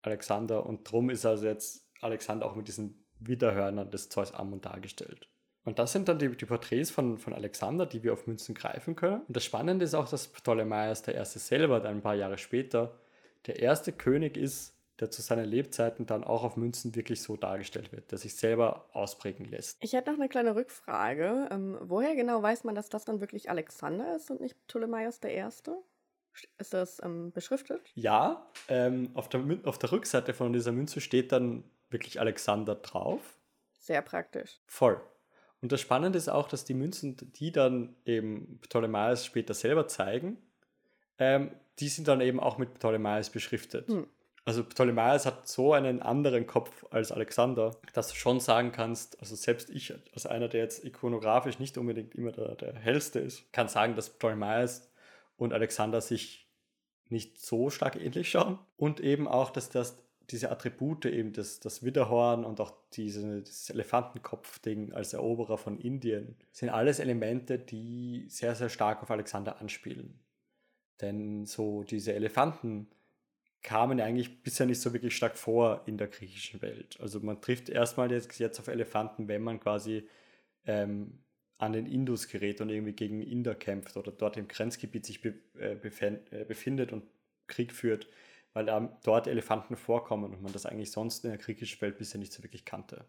[0.01, 5.30] Alexander und drum ist also jetzt Alexander auch mit diesen Widerhörnern des Zeus Ammon dargestellt.
[5.63, 8.95] Und das sind dann die, die Porträts von, von Alexander, die wir auf Münzen greifen
[8.95, 9.21] können.
[9.21, 12.99] Und das Spannende ist auch, dass Ptolemaios der Erste selber dann ein paar Jahre später
[13.47, 17.91] der erste König ist, der zu seinen Lebzeiten dann auch auf Münzen wirklich so dargestellt
[17.91, 19.77] wird, der sich selber ausprägen lässt.
[19.81, 21.49] Ich hätte noch eine kleine Rückfrage.
[21.51, 25.34] Ähm, woher genau weiß man, dass das dann wirklich Alexander ist und nicht Ptolemaios der
[25.34, 25.77] Erste?
[26.58, 27.81] Ist das ähm, beschriftet?
[27.93, 33.21] Ja, ähm, auf, der, auf der Rückseite von dieser Münze steht dann wirklich Alexander drauf.
[33.79, 34.60] Sehr praktisch.
[34.65, 34.99] Voll.
[35.62, 40.38] Und das Spannende ist auch, dass die Münzen, die dann eben Ptolemaios später selber zeigen,
[41.17, 43.88] ähm, die sind dann eben auch mit Ptolemaios beschriftet.
[43.88, 44.08] Hm.
[44.47, 49.36] Also Ptolemaios hat so einen anderen Kopf als Alexander, dass du schon sagen kannst, also
[49.36, 53.67] selbst ich als einer, der jetzt ikonografisch nicht unbedingt immer der, der hellste ist, kann
[53.67, 54.88] sagen, dass Ptolemaios
[55.36, 56.47] und Alexander sich
[57.10, 58.60] nicht so stark ähnlich schauen.
[58.77, 59.97] Und eben auch, dass das
[60.31, 66.36] diese Attribute, eben das, das Widderhorn und auch diese, dieses Elefantenkopf-Ding als Eroberer von Indien,
[66.51, 70.19] sind alles Elemente, die sehr, sehr stark auf Alexander anspielen.
[71.01, 72.88] Denn so diese Elefanten
[73.65, 76.97] kamen eigentlich bisher nicht so wirklich stark vor in der griechischen Welt.
[77.01, 80.08] Also man trifft erstmal jetzt, jetzt auf Elefanten, wenn man quasi
[80.65, 81.19] ähm,
[81.58, 85.36] an den Indus gerät und irgendwie gegen Inder kämpft oder dort im Grenzgebiet sich be
[85.60, 87.04] äh, äh befindet und
[87.47, 88.08] Krieg führt
[88.56, 92.19] weil ähm, dort Elefanten vorkommen und man das eigentlich sonst in der griechischen Welt bisher
[92.19, 93.06] nicht so wirklich kannte.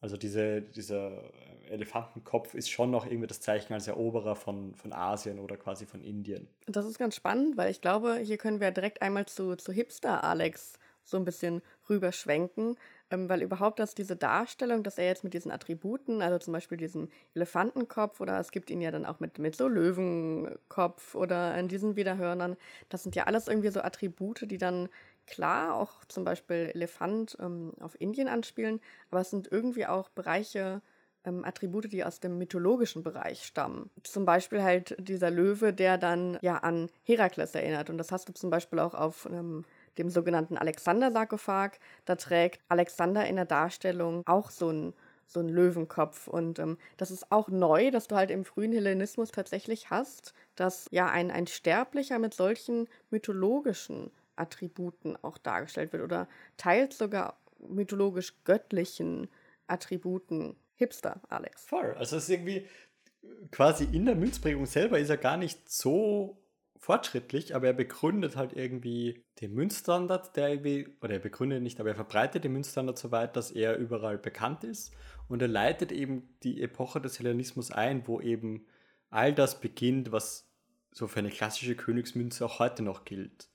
[0.00, 1.32] Also diese, dieser
[1.70, 6.02] Elefantenkopf ist schon noch irgendwie das Zeichen als Eroberer von, von Asien oder quasi von
[6.02, 6.48] Indien.
[6.66, 10.24] Das ist ganz spannend, weil ich glaube, hier können wir direkt einmal zu, zu Hipster
[10.24, 12.76] Alex so ein bisschen rüberschwenken,
[13.10, 16.78] ähm, weil überhaupt dass diese Darstellung, dass er jetzt mit diesen Attributen, also zum Beispiel
[16.78, 21.68] diesem Elefantenkopf oder es gibt ihn ja dann auch mit, mit so Löwenkopf oder in
[21.68, 22.56] diesen Widerhörnern,
[22.88, 24.88] das sind ja alles irgendwie so Attribute, die dann
[25.26, 28.80] klar auch zum Beispiel Elefant ähm, auf Indien anspielen,
[29.10, 30.80] aber es sind irgendwie auch Bereiche,
[31.24, 33.90] ähm, Attribute, die aus dem mythologischen Bereich stammen.
[34.02, 37.90] Zum Beispiel halt dieser Löwe, der dann ja an Herakles erinnert.
[37.90, 39.64] Und das hast du zum Beispiel auch auf einem
[39.98, 41.72] dem sogenannten Alexander-Sarkophag.
[42.04, 44.94] Da trägt Alexander in der Darstellung auch so einen
[45.26, 46.26] so Löwenkopf.
[46.26, 50.86] Und ähm, das ist auch neu, dass du halt im frühen Hellenismus tatsächlich hast, dass
[50.90, 58.34] ja ein, ein Sterblicher mit solchen mythologischen Attributen auch dargestellt wird oder teils sogar mythologisch
[58.44, 59.28] göttlichen
[59.66, 60.56] Attributen.
[60.80, 61.66] Hipster, Alex.
[61.66, 61.94] Voll.
[61.98, 62.66] Also es ist irgendwie
[63.50, 66.42] quasi in der Münzprägung selber ist er gar nicht so
[66.78, 71.90] fortschrittlich, aber er begründet halt irgendwie den Münzstandard, der irgendwie, oder er begründet nicht, aber
[71.90, 74.92] er verbreitet den Münzstandard so weit, dass er überall bekannt ist
[75.28, 78.66] und er leitet eben die Epoche des Hellenismus ein, wo eben
[79.10, 80.48] all das beginnt, was
[80.90, 83.49] so für eine klassische Königsmünze auch heute noch gilt.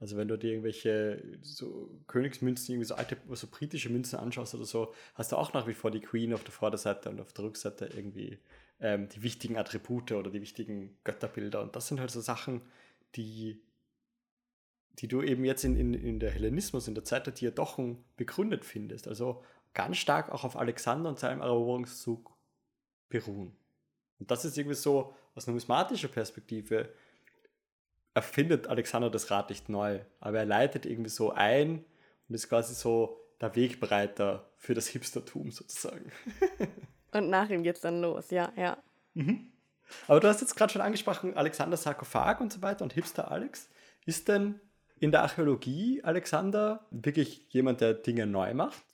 [0.00, 4.64] Also wenn du dir irgendwelche so Königsmünzen, irgendwie so alte, so britische Münzen anschaust oder
[4.64, 7.44] so, hast du auch nach wie vor die Queen auf der Vorderseite und auf der
[7.44, 8.38] Rückseite irgendwie
[8.80, 11.60] ähm, die wichtigen Attribute oder die wichtigen Götterbilder.
[11.60, 12.62] Und das sind halt so Sachen,
[13.14, 13.60] die,
[14.98, 18.64] die du eben jetzt in, in, in der Hellenismus, in der Zeit der Diadochen begründet
[18.64, 19.06] findest.
[19.06, 22.32] Also ganz stark auch auf Alexander und seinem Eroberungszug
[23.10, 23.54] beruhen.
[24.18, 26.88] Und das ist irgendwie so aus numismatischer Perspektive
[28.14, 31.84] erfindet Alexander das Rad nicht neu, aber er leitet irgendwie so ein
[32.28, 36.12] und ist quasi so der Wegbereiter für das Hipstertum sozusagen.
[37.12, 38.78] Und nach ihm geht's dann los, ja, ja.
[39.14, 39.50] Mhm.
[40.06, 43.68] Aber du hast jetzt gerade schon angesprochen, Alexander Sarkophag und so weiter und Hipster Alex.
[44.06, 44.60] Ist denn
[45.00, 48.84] in der Archäologie Alexander wirklich jemand, der Dinge neu macht?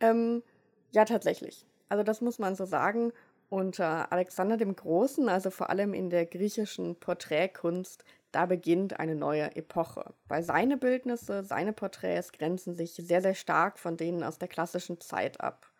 [0.00, 0.42] Ähm,
[0.90, 1.64] ja, tatsächlich.
[1.88, 3.12] Also das muss man so sagen.
[3.50, 9.54] Unter Alexander dem Großen, also vor allem in der griechischen Porträtkunst, da beginnt eine neue
[9.56, 10.14] Epoche.
[10.28, 15.00] Weil seine Bildnisse, seine Porträts grenzen sich sehr, sehr stark von denen aus der klassischen
[15.00, 15.70] Zeit ab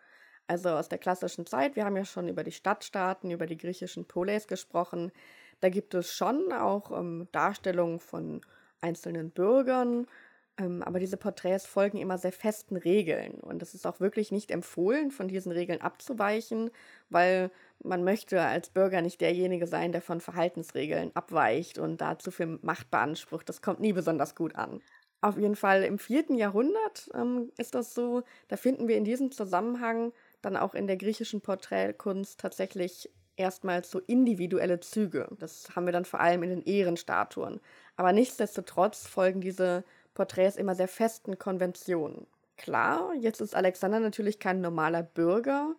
[0.51, 1.77] also aus der klassischen Zeit.
[1.77, 5.13] Wir haben ja schon über die Stadtstaaten, über die griechischen Polis gesprochen.
[5.61, 8.41] Da gibt es schon auch ähm, Darstellungen von
[8.81, 10.09] einzelnen Bürgern,
[10.57, 13.35] aber diese Porträts folgen immer sehr festen Regeln.
[13.41, 16.71] Und es ist auch wirklich nicht empfohlen, von diesen Regeln abzuweichen,
[17.09, 17.51] weil
[17.83, 22.91] man möchte als Bürger nicht derjenige sein, der von Verhaltensregeln abweicht und dazu viel Macht
[22.91, 23.49] beansprucht.
[23.49, 24.83] Das kommt nie besonders gut an.
[25.23, 29.33] Auf jeden Fall im vierten Jahrhundert ähm, ist das so, da finden wir in diesem
[29.33, 35.29] Zusammenhang dann auch in der griechischen Porträtkunst tatsächlich erstmals so individuelle Züge.
[35.39, 37.61] Das haben wir dann vor allem in den Ehrenstatuen.
[37.97, 42.27] Aber nichtsdestotrotz folgen diese Porträts immer sehr festen Konventionen.
[42.57, 45.75] Klar, jetzt ist Alexander natürlich kein normaler Bürger,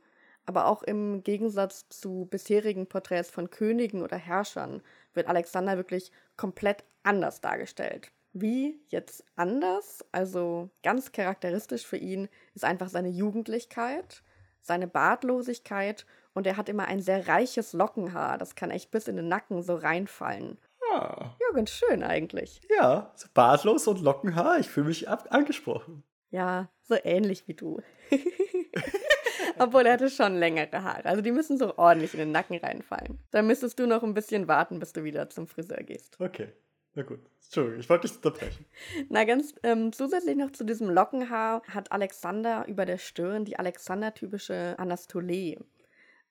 [0.46, 4.82] aber auch im Gegensatz zu bisherigen Porträts von Königen oder Herrschern
[5.14, 8.12] wird Alexander wirklich komplett anders dargestellt.
[8.34, 14.24] Wie jetzt anders, also ganz charakteristisch für ihn, ist einfach seine Jugendlichkeit
[14.62, 18.38] seine Bartlosigkeit und er hat immer ein sehr reiches Lockenhaar.
[18.38, 20.58] Das kann echt bis in den Nacken so reinfallen.
[20.92, 21.36] Ah.
[21.40, 22.62] Ja, ganz schön eigentlich.
[22.78, 24.60] Ja, so bartlos und Lockenhaar.
[24.60, 26.04] Ich fühle mich angesprochen.
[26.32, 27.82] Ja, so ähnlich wie du.
[29.60, 31.06] Obwohl er hatte schon längere Haare.
[31.06, 33.20] Also die müssen so ordentlich in den Nacken reinfallen.
[33.32, 36.20] Da müsstest du noch ein bisschen warten, bis du wieder zum Friseur gehst.
[36.20, 36.50] Okay.
[36.94, 38.66] Na gut, Entschuldigung, ich wollte dich unterbrechen.
[39.10, 44.76] Na, ganz ähm, zusätzlich noch zu diesem Lockenhaar hat Alexander über der Stirn die Alexander-typische
[44.78, 45.58] Anastole.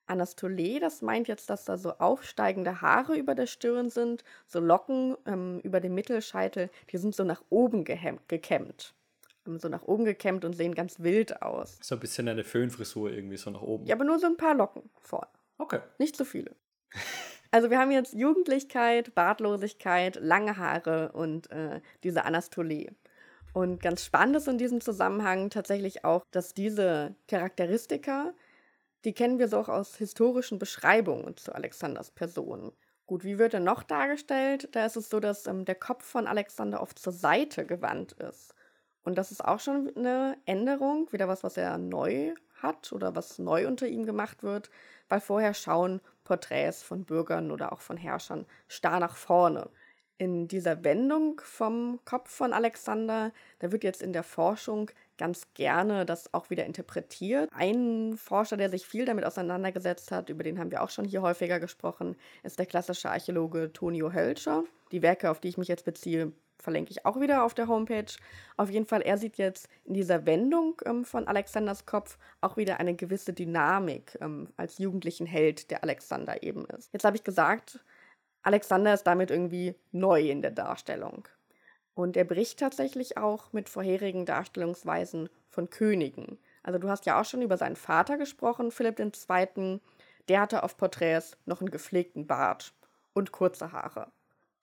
[0.07, 5.15] Anastole, das meint jetzt, dass da so aufsteigende Haare über der Stirn sind, so Locken
[5.25, 8.93] ähm, über dem Mittelscheitel, die sind so nach oben gekämmt.
[9.45, 11.79] So nach oben gekämmt und sehen ganz wild aus.
[11.81, 13.85] So ein bisschen eine Föhnfrisur irgendwie so nach oben.
[13.85, 15.31] Ja, aber nur so ein paar Locken vorne.
[15.57, 15.79] Okay.
[15.97, 16.55] Nicht so viele.
[17.49, 22.91] Also wir haben jetzt Jugendlichkeit, Bartlosigkeit, lange Haare und äh, diese Anastolie.
[23.53, 28.33] Und ganz spannend ist in diesem Zusammenhang tatsächlich auch, dass diese Charakteristika,
[29.03, 32.71] die kennen wir so auch aus historischen Beschreibungen zu Alexanders Person.
[33.07, 34.69] Gut, wie wird er noch dargestellt?
[34.71, 38.53] Da ist es so, dass ähm, der Kopf von Alexander oft zur Seite gewandt ist.
[39.03, 43.39] Und das ist auch schon eine Änderung, wieder was, was er neu hat oder was
[43.39, 44.69] neu unter ihm gemacht wird,
[45.09, 49.69] weil vorher schauen Porträts von Bürgern oder auch von Herrschern starr nach vorne.
[50.17, 56.03] In dieser Wendung vom Kopf von Alexander, da wird jetzt in der Forschung ganz gerne
[56.03, 57.47] das auch wieder interpretiert.
[57.53, 61.21] Ein Forscher, der sich viel damit auseinandergesetzt hat, über den haben wir auch schon hier
[61.21, 64.63] häufiger gesprochen, ist der klassische Archäologe Tonio Hölscher.
[64.91, 68.11] Die Werke, auf die ich mich jetzt beziehe, verlinke ich auch wieder auf der Homepage.
[68.57, 72.79] Auf jeden Fall, er sieht jetzt in dieser Wendung ähm, von Alexanders Kopf auch wieder
[72.79, 76.91] eine gewisse Dynamik ähm, als jugendlichen Held, der Alexander eben ist.
[76.93, 77.79] Jetzt habe ich gesagt,
[78.41, 81.27] Alexander ist damit irgendwie neu in der Darstellung.
[81.93, 86.39] Und er bricht tatsächlich auch mit vorherigen Darstellungsweisen von Königen.
[86.63, 89.79] Also du hast ja auch schon über seinen Vater gesprochen, Philipp II.
[90.29, 92.73] Der hatte auf Porträts noch einen gepflegten Bart
[93.13, 94.11] und kurze Haare.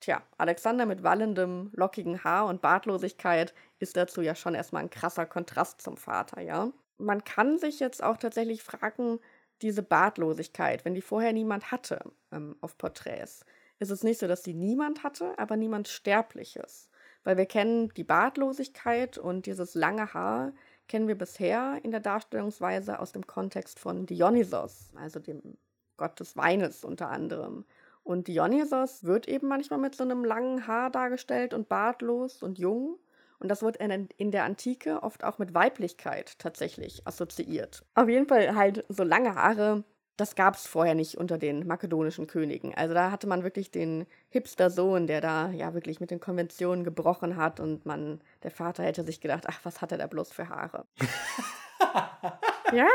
[0.01, 5.27] Tja, Alexander mit wallendem, lockigen Haar und Bartlosigkeit ist dazu ja schon erstmal ein krasser
[5.27, 6.71] Kontrast zum Vater, ja.
[6.99, 9.19] Man kann sich jetzt auch tatsächlich fragen,
[9.63, 12.01] diese Bartlosigkeit, wenn die vorher niemand hatte
[12.33, 13.45] ähm, auf Porträts,
[13.81, 16.89] ist es nicht so, dass sie niemand hatte, aber niemand Sterbliches.
[17.29, 20.55] Weil wir kennen die Bartlosigkeit und dieses lange Haar
[20.89, 25.59] kennen wir bisher in der Darstellungsweise aus dem Kontext von Dionysos, also dem
[25.99, 27.67] Gott des Weines unter anderem.
[28.03, 32.97] Und Dionysos wird eben manchmal mit so einem langen Haar dargestellt und bartlos und jung.
[33.41, 37.85] Und das wird in der Antike oft auch mit Weiblichkeit tatsächlich assoziiert.
[37.95, 39.85] Auf jeden Fall halt so lange Haare
[40.19, 42.75] das gab es vorher nicht unter den makedonischen Königen.
[42.75, 47.37] Also da hatte man wirklich den Hipster-Sohn, der da ja wirklich mit den Konventionen gebrochen
[47.37, 50.49] hat und man, der Vater hätte sich gedacht, ach, was hat er da bloß für
[50.49, 50.87] Haare?
[52.73, 52.89] ja.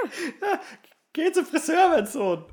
[1.13, 2.43] Geh zum Friseur, mein Sohn.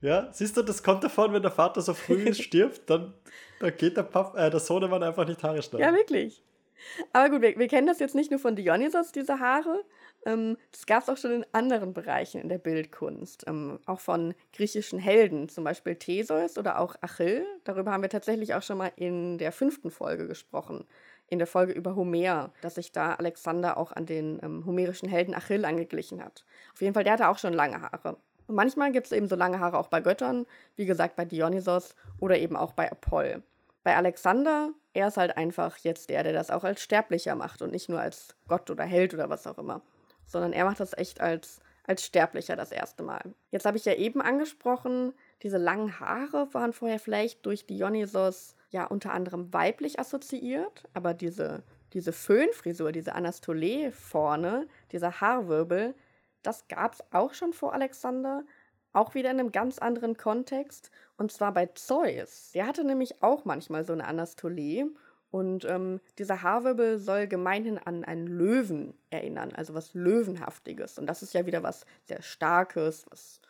[0.00, 3.12] Ja, siehst du, das kommt davon, wenn der Vater so früh stirbt, dann,
[3.60, 5.86] dann geht der, Pap äh, der Sohnemann einfach nicht Haare schneiden.
[5.86, 6.42] Ja, wirklich.
[7.12, 9.84] Aber gut, wir, wir kennen das jetzt nicht nur von Dionysos, diese Haare,
[10.26, 14.34] ähm, das gab es auch schon in anderen Bereichen in der Bildkunst, ähm, auch von
[14.52, 17.46] griechischen Helden, zum Beispiel Theseus oder auch Achill.
[17.64, 20.84] Darüber haben wir tatsächlich auch schon mal in der fünften Folge gesprochen,
[21.28, 25.34] in der Folge über Homer, dass sich da Alexander auch an den ähm, homerischen Helden
[25.34, 26.44] Achill angeglichen hat.
[26.74, 28.16] Auf jeden Fall, der hatte auch schon lange Haare.
[28.48, 31.94] Und manchmal gibt es eben so lange Haare auch bei Göttern, wie gesagt bei Dionysos
[32.20, 33.42] oder eben auch bei Apoll.
[33.84, 37.70] Bei Alexander, er ist halt einfach jetzt der, der das auch als Sterblicher macht und
[37.70, 39.82] nicht nur als Gott oder Held oder was auch immer
[40.26, 43.34] sondern er macht das echt als, als Sterblicher das erste Mal.
[43.50, 45.12] Jetzt habe ich ja eben angesprochen,
[45.42, 51.62] diese langen Haare waren vorher vielleicht durch Dionysos ja unter anderem weiblich assoziiert, aber diese,
[51.92, 55.94] diese Föhnfrisur, diese Anastole vorne, dieser Haarwirbel,
[56.42, 58.44] das gab es auch schon vor Alexander,
[58.92, 62.52] auch wieder in einem ganz anderen Kontext, und zwar bei Zeus.
[62.52, 64.90] Der hatte nämlich auch manchmal so eine Anastole
[65.30, 70.98] und ähm, dieser Haarwirbel soll gemeinhin an einen Löwen erinnern, also was Löwenhaftiges.
[70.98, 73.40] Und das ist ja wieder was sehr Starkes, was,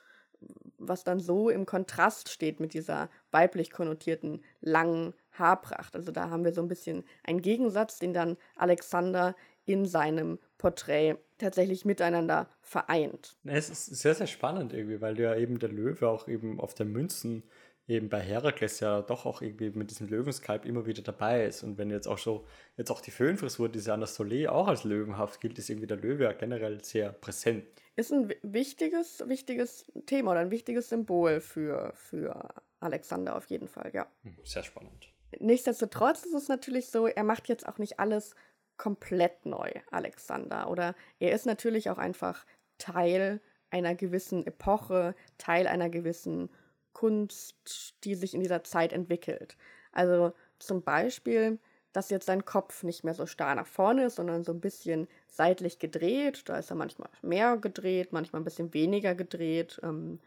[0.78, 5.94] was dann so im Kontrast steht mit dieser weiblich konnotierten langen Haarpracht.
[5.94, 11.16] Also da haben wir so ein bisschen einen Gegensatz, den dann Alexander in seinem Porträt
[11.38, 13.36] tatsächlich miteinander vereint.
[13.44, 16.86] Es ist sehr, sehr spannend irgendwie, weil ja eben der Löwe auch eben auf der
[16.86, 17.42] Münzen
[17.88, 21.62] eben bei Herakles ja doch auch irgendwie mit diesem Löwenskalb immer wieder dabei ist.
[21.62, 25.58] Und wenn jetzt auch so, jetzt auch die Föhnfrisur, diese Anastole auch als löwenhaft gilt,
[25.58, 27.64] ist irgendwie der Löwe ja generell sehr präsent.
[27.94, 32.48] Ist ein wichtiges, wichtiges Thema oder ein wichtiges Symbol für, für
[32.80, 34.06] Alexander auf jeden Fall, ja.
[34.22, 35.08] Hm, sehr spannend.
[35.38, 38.34] Nichtsdestotrotz ist es natürlich so, er macht jetzt auch nicht alles
[38.76, 40.68] komplett neu, Alexander.
[40.70, 42.44] Oder er ist natürlich auch einfach
[42.78, 46.50] Teil einer gewissen Epoche, Teil einer gewissen
[46.96, 49.58] Kunst, die sich in dieser Zeit entwickelt.
[49.92, 51.58] Also zum Beispiel,
[51.92, 55.06] dass jetzt sein Kopf nicht mehr so starr nach vorne ist, sondern so ein bisschen
[55.28, 56.48] seitlich gedreht.
[56.48, 59.78] Da ist er manchmal mehr gedreht, manchmal ein bisschen weniger gedreht.
[59.82, 60.20] Ähm,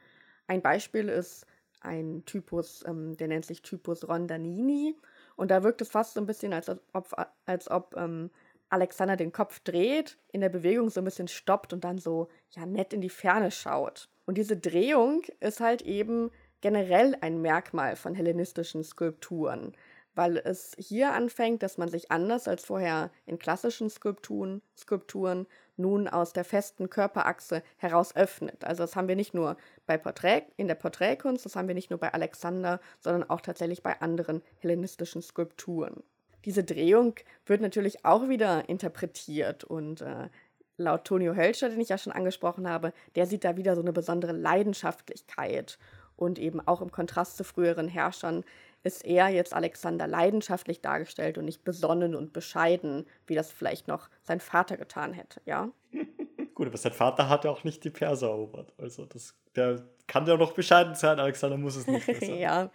[0.46, 1.48] ein Beispiel ist
[1.82, 4.96] ein Typus, ähm, der nennt sich Typus Rondanini.
[5.36, 7.16] Und da wirkt es fast so ein bisschen, als ob,
[7.48, 8.30] als ob ähm,
[8.70, 12.68] Alexander den Kopf dreht, in der Bewegung so ein bisschen stoppt und dann so ja
[12.68, 14.08] nett in die Ferne schaut.
[14.28, 16.30] Und diese Drehung ist halt eben
[16.62, 19.74] generell ein Merkmal von hellenistischen Skulpturen,
[20.16, 25.48] weil es hier anfängt, dass man sich anders als vorher in klassischen Skulpturen, Skulpturen
[25.78, 28.66] nun aus der festen Körperachse heraus öffnet.
[28.66, 29.56] Also das haben wir nicht nur
[29.86, 33.82] bei Porträt, in der Porträtkunst, das haben wir nicht nur bei Alexander, sondern auch tatsächlich
[33.82, 36.04] bei anderen hellenistischen Skulpturen.
[36.46, 40.30] Diese Drehung wird natürlich auch wieder interpretiert und äh,
[40.78, 43.94] laut Tonio Hölscher, den ich ja schon angesprochen habe, der sieht da wieder so eine
[43.94, 45.78] besondere Leidenschaftlichkeit
[46.20, 48.44] und eben auch im Kontrast zu früheren Herrschern
[48.84, 54.10] ist er jetzt Alexander leidenschaftlich dargestellt und nicht besonnen und bescheiden, wie das vielleicht noch
[54.24, 55.72] sein Vater getan hätte, ja.
[56.56, 58.74] Gut, aber sein Vater hat ja auch nicht die Perser erobert.
[58.78, 62.38] Also das, der kann ja noch bescheiden sein, Alexander muss es nicht sein.
[62.38, 62.70] ja,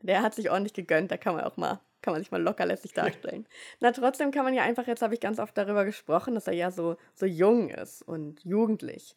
[0.00, 2.92] der hat sich ordentlich gegönnt, da kann man auch mal, kann man sich mal lockerlässig
[2.94, 3.46] darstellen.
[3.80, 6.54] Na, trotzdem kann man ja einfach, jetzt habe ich ganz oft darüber gesprochen, dass er
[6.54, 9.16] ja so, so jung ist und jugendlich.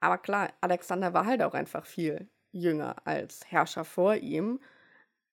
[0.00, 4.60] Aber klar, Alexander war halt auch einfach viel jünger als Herrscher vor ihm.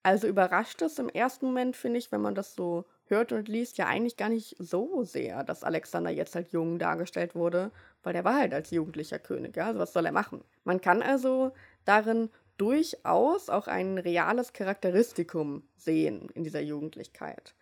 [0.03, 3.77] Also überrascht es im ersten Moment, finde ich, wenn man das so hört und liest,
[3.77, 7.71] ja eigentlich gar nicht so sehr, dass Alexander jetzt halt jung dargestellt wurde,
[8.03, 10.43] weil der war halt als jugendlicher König, ja, also was soll er machen?
[10.63, 11.51] Man kann also
[11.85, 17.53] darin durchaus auch ein reales Charakteristikum sehen in dieser Jugendlichkeit.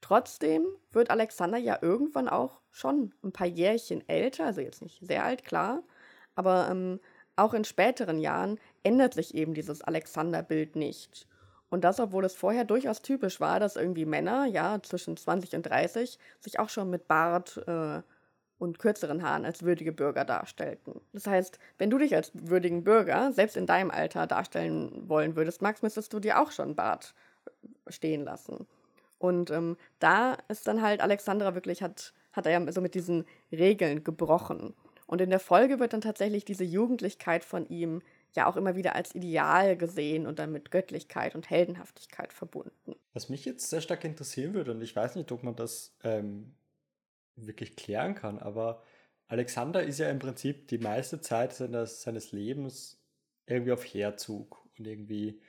[0.00, 5.24] Trotzdem wird Alexander ja irgendwann auch schon ein paar Jährchen älter, also jetzt nicht sehr
[5.24, 5.82] alt, klar,
[6.34, 7.00] aber ähm,
[7.36, 11.26] auch in späteren Jahren ändert sich eben dieses Alexander-Bild nicht.
[11.70, 15.62] Und das, obwohl es vorher durchaus typisch war, dass irgendwie Männer, ja, zwischen 20 und
[15.62, 18.02] 30, sich auch schon mit Bart äh,
[18.58, 21.00] und kürzeren Haaren als würdige Bürger darstellten.
[21.12, 25.62] Das heißt, wenn du dich als würdigen Bürger, selbst in deinem Alter, darstellen wollen würdest,
[25.62, 27.14] Max, müsstest du dir auch schon Bart
[27.88, 28.66] stehen lassen.
[29.18, 33.24] Und ähm, da ist dann halt Alexandra wirklich, hat, hat er ja so mit diesen
[33.50, 34.74] Regeln gebrochen.
[35.06, 38.02] Und in der Folge wird dann tatsächlich diese Jugendlichkeit von ihm
[38.36, 42.94] ja auch immer wieder als Ideal gesehen und dann mit Göttlichkeit und Heldenhaftigkeit verbunden.
[43.12, 46.54] Was mich jetzt sehr stark interessieren würde, und ich weiß nicht, ob man das ähm,
[47.36, 48.82] wirklich klären kann, aber
[49.28, 53.00] Alexander ist ja im Prinzip die meiste Zeit seines, seines Lebens
[53.46, 55.40] irgendwie auf Herzug und irgendwie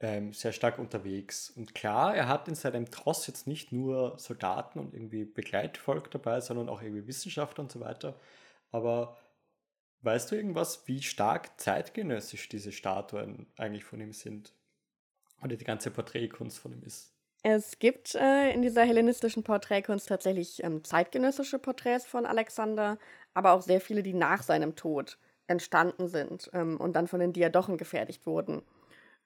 [0.00, 1.50] ähm, sehr stark unterwegs.
[1.50, 6.40] Und klar, er hat in seinem Tross jetzt nicht nur Soldaten und irgendwie Begleitvolk dabei,
[6.40, 8.18] sondern auch irgendwie Wissenschaftler und so weiter.
[8.70, 9.16] Aber
[10.02, 14.54] weißt du irgendwas, wie stark zeitgenössisch diese Statuen eigentlich von ihm sind?
[15.42, 17.12] Oder die ganze Porträtkunst von ihm ist?
[17.42, 22.98] Es gibt äh, in dieser hellenistischen Porträtkunst tatsächlich ähm, zeitgenössische Porträts von Alexander,
[23.32, 27.32] aber auch sehr viele, die nach seinem Tod entstanden sind ähm, und dann von den
[27.32, 28.62] Diadochen gefertigt wurden.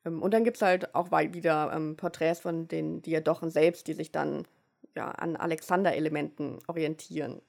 [0.04, 3.94] Ähm, und dann gibt es halt auch wieder ähm, Porträts von den Diadochen selbst, die
[3.94, 4.46] sich dann
[4.94, 7.40] ja, an Alexander-Elementen orientieren.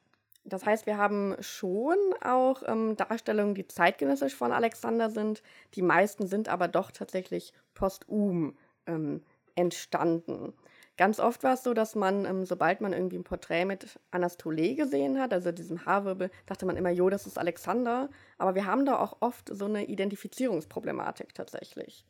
[0.45, 5.41] Das heißt, wir haben schon auch ähm, Darstellungen, die zeitgenössisch von Alexander sind.
[5.75, 9.21] Die meisten sind aber doch tatsächlich posthum ähm,
[9.55, 10.53] entstanden.
[10.95, 14.75] Ganz oft war es so, dass man, ähm, sobald man irgendwie ein Porträt mit Anastole
[14.75, 18.09] gesehen hat, also diesem Haarwirbel, dachte man immer, jo, das ist Alexander.
[18.37, 22.05] Aber wir haben da auch oft so eine Identifizierungsproblematik tatsächlich.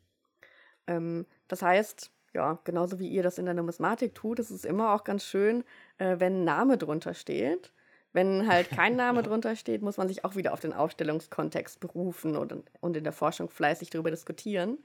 [0.86, 4.92] Ähm, das heißt, ja, genauso wie ihr das in der Numismatik tut, ist es immer
[4.92, 5.64] auch ganz schön,
[5.98, 7.72] äh, wenn ein Name drunter steht.
[8.14, 12.36] Wenn halt kein Name drunter steht, muss man sich auch wieder auf den Aufstellungskontext berufen
[12.36, 14.78] und, und in der Forschung fleißig darüber diskutieren.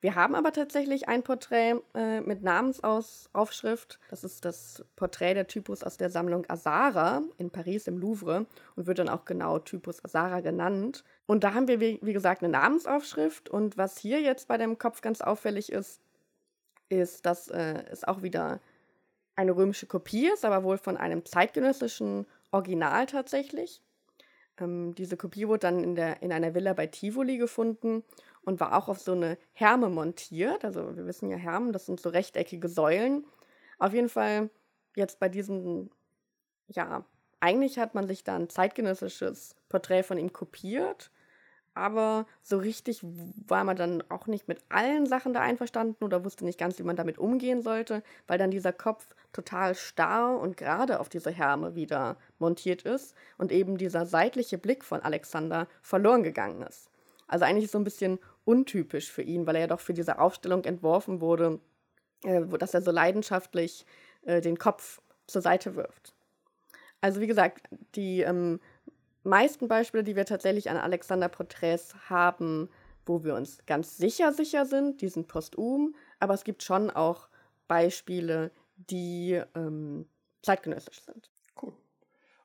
[0.00, 3.98] Wir haben aber tatsächlich ein Porträt äh, mit Namensaufschrift.
[4.10, 8.46] Das ist das Porträt der Typus aus der Sammlung Azara in Paris im Louvre
[8.76, 11.04] und wird dann auch genau Typus Azara genannt.
[11.24, 13.48] Und da haben wir, wie, wie gesagt, eine Namensaufschrift.
[13.48, 16.02] Und was hier jetzt bei dem Kopf ganz auffällig ist,
[16.90, 18.60] ist, dass äh, es auch wieder
[19.36, 23.82] eine römische Kopie ist, aber wohl von einem zeitgenössischen Original tatsächlich.
[24.60, 28.04] Ähm, diese Kopie wurde dann in, der, in einer Villa bei Tivoli gefunden
[28.42, 30.64] und war auch auf so eine Herme montiert.
[30.64, 33.26] Also wir wissen ja, Hermen, das sind so rechteckige Säulen.
[33.78, 34.50] Auf jeden Fall
[34.94, 35.90] jetzt bei diesen,
[36.68, 37.04] ja,
[37.40, 41.10] eigentlich hat man sich da ein zeitgenössisches Porträt von ihm kopiert,
[41.74, 46.44] aber so richtig war man dann auch nicht mit allen Sachen da einverstanden oder wusste
[46.44, 51.00] nicht ganz, wie man damit umgehen sollte, weil dann dieser Kopf total starr und gerade
[51.00, 56.62] auf diese Herme wieder montiert ist und eben dieser seitliche Blick von Alexander verloren gegangen
[56.62, 56.90] ist.
[57.26, 60.64] Also eigentlich so ein bisschen untypisch für ihn, weil er ja doch für diese Aufstellung
[60.64, 61.58] entworfen wurde,
[62.22, 63.86] äh, dass er so leidenschaftlich
[64.22, 66.14] äh, den Kopf zur Seite wirft.
[67.00, 68.60] Also wie gesagt, die ähm,
[69.24, 72.68] meisten Beispiele, die wir tatsächlich an Alexander-Porträts haben,
[73.06, 77.28] wo wir uns ganz sicher sicher sind, die sind posthum, aber es gibt schon auch
[77.68, 80.06] Beispiele, die ähm,
[80.42, 81.30] zeitgenössisch sind.
[81.60, 81.72] Cool.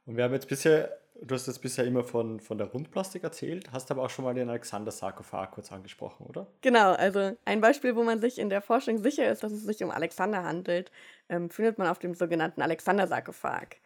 [0.05, 3.71] Und wir haben jetzt bisher Du hast jetzt bisher immer von, von der Rundplastik erzählt,
[3.73, 6.47] hast aber auch schon mal den Alexander-Sarkophag kurz angesprochen, oder?
[6.61, 9.83] Genau, also ein Beispiel, wo man sich in der Forschung sicher ist, dass es sich
[9.83, 10.91] um Alexander handelt,
[11.27, 13.77] ähm, findet man auf dem sogenannten Alexander-Sarkophag.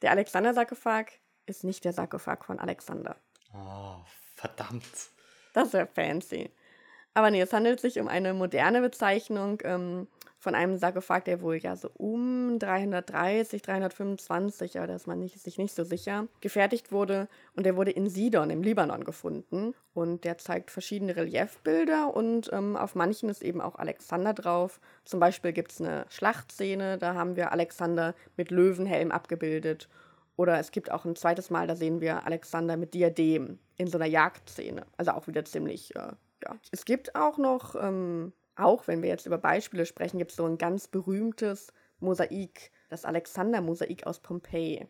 [0.00, 1.12] Der Alexander-Sarkophag
[1.46, 3.16] ist nicht der Sarkophag von Alexander.
[3.54, 3.96] Oh,
[4.36, 5.10] verdammt.
[5.52, 6.50] Das wäre fancy.
[7.14, 10.06] Aber nee, es handelt sich um eine moderne Bezeichnung ähm,
[10.38, 15.38] von einem Sarkophag, der wohl ja so um 330, 325, aber da ist man nicht,
[15.38, 17.28] sich nicht so sicher, gefertigt wurde.
[17.54, 19.74] Und der wurde in Sidon im Libanon gefunden.
[19.94, 24.80] Und der zeigt verschiedene Reliefbilder und ähm, auf manchen ist eben auch Alexander drauf.
[25.04, 29.88] Zum Beispiel gibt es eine Schlachtszene, da haben wir Alexander mit Löwenhelm abgebildet.
[30.36, 33.98] Oder es gibt auch ein zweites Mal, da sehen wir Alexander mit Diadem in so
[33.98, 34.86] einer Jagdszene.
[34.96, 36.12] Also auch wieder ziemlich, äh,
[36.42, 36.56] ja.
[36.70, 40.44] Es gibt auch noch ähm, auch wenn wir jetzt über Beispiele sprechen, gibt es so
[40.44, 44.86] ein ganz berühmtes Mosaik, das Alexander-Mosaik aus Pompeji.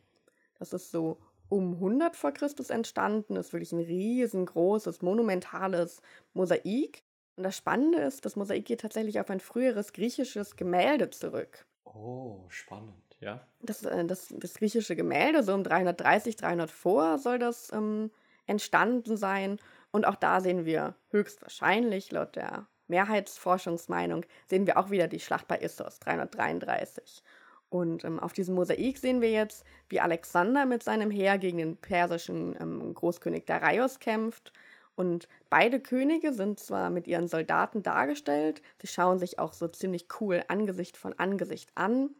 [0.58, 1.18] Das ist so
[1.48, 6.00] um 100 vor Christus entstanden, ist wirklich ein riesengroßes, monumentales
[6.32, 7.02] Mosaik.
[7.36, 11.66] Und das Spannende ist, das Mosaik geht tatsächlich auf ein früheres griechisches Gemälde zurück.
[11.84, 13.40] Oh, spannend, ja.
[13.60, 18.10] Das, äh, das, das griechische Gemälde, so um 330, 300 vor soll das ähm,
[18.46, 19.58] entstanden sein.
[19.90, 25.48] Und auch da sehen wir höchstwahrscheinlich laut der Mehrheitsforschungsmeinung sehen wir auch wieder die Schlacht
[25.48, 27.22] bei Issos 333.
[27.70, 31.76] Und ähm, auf diesem Mosaik sehen wir jetzt, wie Alexander mit seinem Heer gegen den
[31.78, 34.52] persischen ähm, Großkönig Darius kämpft.
[34.94, 40.06] Und beide Könige sind zwar mit ihren Soldaten dargestellt, sie schauen sich auch so ziemlich
[40.20, 42.10] cool Angesicht von Angesicht an,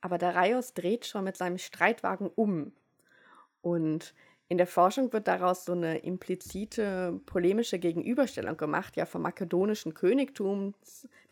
[0.00, 2.72] aber Darius dreht schon mit seinem Streitwagen um.
[3.62, 4.14] Und
[4.50, 10.74] in der Forschung wird daraus so eine implizite polemische Gegenüberstellung gemacht, ja, vom makedonischen Königtum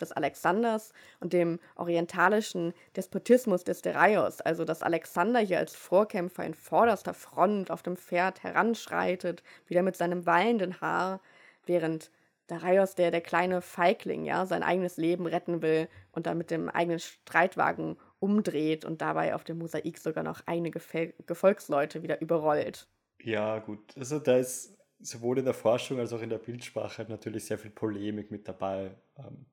[0.01, 4.41] des Alexanders und dem orientalischen Despotismus des Darius.
[4.41, 9.97] Also, dass Alexander hier als Vorkämpfer in vorderster Front auf dem Pferd heranschreitet, wieder mit
[9.97, 11.21] seinem wallenden Haar,
[11.67, 12.13] während
[12.49, 16.69] Darius, der, der kleine Feigling, ja, sein eigenes Leben retten will und dann mit dem
[16.69, 20.81] eigenen Streitwagen umdreht und dabei auf dem Mosaik sogar noch einige
[21.27, 22.89] Gefolgsleute wieder überrollt.
[23.23, 23.97] Ja, gut.
[23.97, 27.71] Also da ist sowohl in der Forschung als auch in der Bildsprache natürlich sehr viel
[27.71, 28.97] Polemik mit dabei.
[29.17, 29.47] Ähm,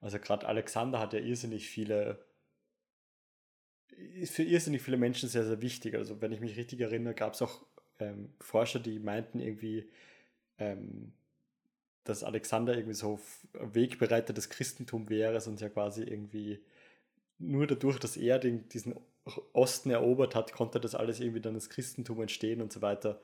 [0.00, 2.24] also gerade Alexander hat ja irrsinnig viele,
[3.88, 5.94] ist für irrsinnig viele Menschen sehr, sehr wichtig.
[5.94, 7.66] Also wenn ich mich richtig erinnere, gab es auch
[7.98, 9.90] ähm, Forscher, die meinten irgendwie,
[10.58, 11.12] ähm,
[12.08, 13.20] dass Alexander irgendwie so
[13.52, 16.60] Wegbereiter des Christentum wäre und ja quasi irgendwie
[17.38, 18.94] nur dadurch, dass er den, diesen
[19.52, 23.20] Osten erobert hat, konnte das alles irgendwie dann das Christentum entstehen und so weiter.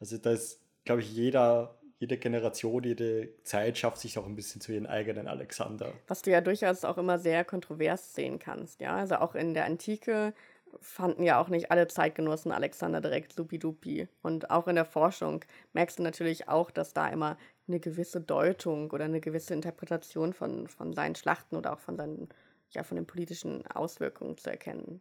[0.00, 4.60] Also da ist, glaube ich, jeder, jede Generation, jede Zeit schafft sich auch ein bisschen
[4.60, 5.92] zu ihren eigenen Alexander.
[6.06, 8.96] Was du ja durchaus auch immer sehr kontrovers sehen kannst, ja.
[8.96, 10.32] Also auch in der Antike
[10.80, 14.06] fanden ja auch nicht alle Zeitgenossen Alexander direkt supidupi.
[14.22, 17.36] Und auch in der Forschung merkst du natürlich auch, dass da immer
[17.68, 22.28] eine gewisse Deutung oder eine gewisse Interpretation von, von seinen Schlachten oder auch von seinen,
[22.70, 25.00] ja, von den politischen Auswirkungen zu erkennen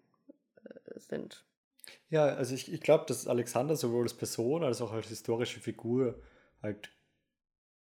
[0.95, 1.45] sind.
[2.09, 6.21] Ja, also ich, ich glaube, dass Alexander sowohl als Person als auch als historische Figur
[6.61, 6.89] halt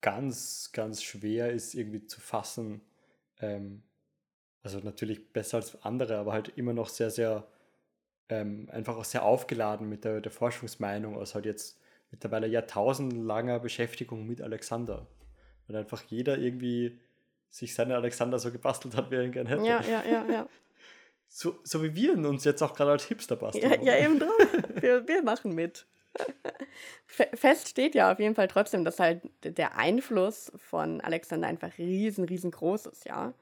[0.01, 2.83] ganz, ganz schwer ist irgendwie zu fassen.
[3.41, 3.83] Ähm,
[4.63, 7.49] also natürlich besser als andere, aber halt immer noch sehr, sehr
[8.29, 11.81] ähm, einfach auch sehr aufgeladen mit der, der Forschungsmeinung aus halt jetzt
[12.11, 15.07] mittlerweile jahrtausendlanger Beschäftigung mit Alexander.
[15.67, 16.99] Weil einfach jeder irgendwie
[17.51, 19.65] sich seinen Alexander so gebastelt hat, wie er ihn gerne hätte.
[19.65, 20.49] Ja, ja, ja, ja.
[21.31, 23.71] So, so wie wir uns jetzt auch gerade als Hipster basteln.
[23.83, 24.31] Ja, ja, eben drum.
[24.81, 25.87] wir, wir machen mit.
[27.07, 32.25] Fest steht ja auf jeden Fall trotzdem, dass halt der Einfluss von Alexander einfach riesen,
[32.25, 33.35] riesengroß ist, ja.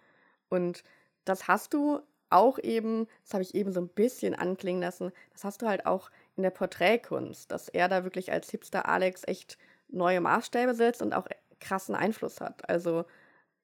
[0.49, 0.83] Und
[1.25, 5.45] das hast du auch eben, das habe ich eben so ein bisschen anklingen lassen, das
[5.45, 9.59] hast du halt auch in der Porträtkunst, dass er da wirklich als Hipster Alex echt
[9.89, 11.27] neue Maßstäbe setzt und auch
[11.61, 12.69] krassen Einfluss hat.
[12.69, 13.05] Also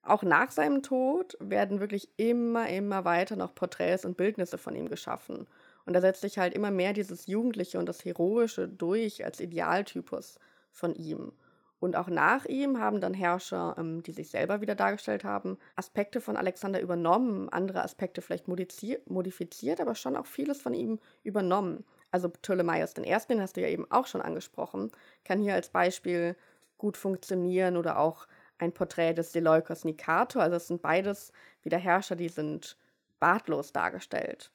[0.03, 4.89] auch nach seinem Tod werden wirklich immer, immer weiter noch Porträts und Bildnisse von ihm
[4.89, 5.47] geschaffen.
[5.85, 10.39] Und da setzt sich halt immer mehr dieses Jugendliche und das Heroische durch als Idealtypus
[10.71, 11.33] von ihm.
[11.79, 16.21] Und auch nach ihm haben dann Herrscher, ähm, die sich selber wieder dargestellt haben, Aspekte
[16.21, 21.85] von Alexander übernommen, andere Aspekte vielleicht modifiziert, aber schon auch vieles von ihm übernommen.
[22.13, 24.93] Also Ptolemaios I., den hast du ja eben auch schon angesprochen,
[25.25, 26.37] kann hier als Beispiel
[26.79, 28.27] gut funktionieren oder auch
[28.59, 30.43] ein Porträt des Seleukos Nikator.
[30.43, 31.33] Also es sind beides
[31.63, 32.77] wieder Herrscher, die sind
[33.19, 34.53] bartlos dargestellt.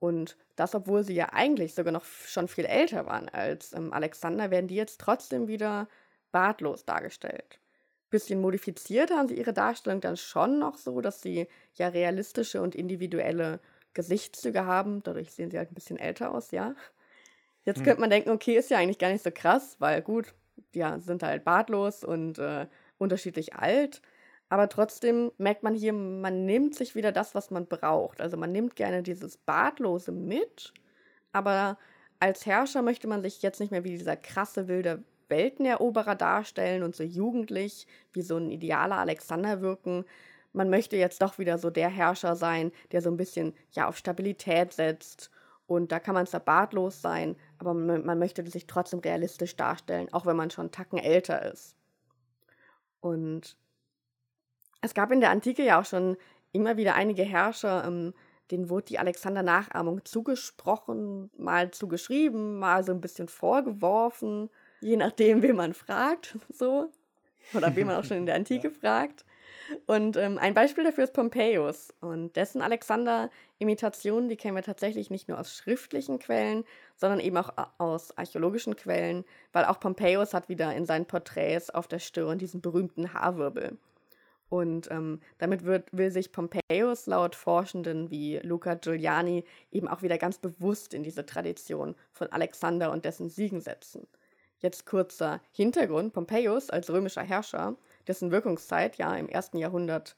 [0.00, 4.50] Und das, obwohl sie ja eigentlich sogar noch schon viel älter waren als ähm, Alexander,
[4.50, 5.88] werden die jetzt trotzdem wieder
[6.30, 7.60] bartlos dargestellt.
[8.10, 12.74] Bisschen modifiziert haben sie ihre Darstellung dann schon noch so, dass sie ja realistische und
[12.74, 13.60] individuelle
[13.94, 15.02] Gesichtszüge haben.
[15.02, 16.74] Dadurch sehen sie halt ein bisschen älter aus, ja.
[17.64, 17.84] Jetzt hm.
[17.84, 20.34] könnte man denken, okay, ist ja eigentlich gar nicht so krass, weil gut,
[20.74, 22.66] ja, sind halt bartlos und äh,
[22.98, 24.02] unterschiedlich alt.
[24.48, 28.20] Aber trotzdem merkt man hier, man nimmt sich wieder das, was man braucht.
[28.20, 30.72] Also man nimmt gerne dieses Bartlose mit,
[31.32, 31.78] aber
[32.20, 36.96] als Herrscher möchte man sich jetzt nicht mehr wie dieser krasse, wilde Welteneroberer darstellen und
[36.96, 40.04] so jugendlich wie so ein idealer Alexander wirken.
[40.52, 43.96] Man möchte jetzt doch wieder so der Herrscher sein, der so ein bisschen ja auf
[43.96, 45.30] Stabilität setzt.
[45.66, 50.08] Und da kann man zwar bartlos sein, aber man, man möchte sich trotzdem realistisch darstellen,
[50.12, 51.76] auch wenn man schon einen Tacken älter ist.
[53.00, 53.56] Und
[54.80, 56.16] es gab in der Antike ja auch schon
[56.52, 58.14] immer wieder einige Herrscher, ähm,
[58.50, 64.48] denen wurde die Alexander-Nachahmung zugesprochen, mal zugeschrieben, mal so ein bisschen vorgeworfen,
[64.80, 66.90] je nachdem, wen man fragt, so.
[67.54, 69.24] Oder wen man auch schon in der Antike fragt.
[69.86, 71.92] Und ähm, ein Beispiel dafür ist Pompeius.
[72.00, 76.64] Und dessen Alexander-Imitationen, die kennen wir tatsächlich nicht nur aus schriftlichen Quellen,
[76.96, 81.88] sondern eben auch aus archäologischen Quellen, weil auch Pompeius hat wieder in seinen Porträts auf
[81.88, 83.78] der Stirn diesen berühmten Haarwirbel.
[84.48, 90.16] Und ähm, damit wird, will sich Pompeius laut Forschenden wie Luca Giuliani eben auch wieder
[90.16, 94.06] ganz bewusst in diese Tradition von Alexander und dessen Siegen setzen.
[94.60, 96.14] Jetzt kurzer Hintergrund.
[96.14, 97.76] Pompeius als römischer Herrscher
[98.08, 100.16] dessen Wirkungszeit ja im ersten Jahrhundert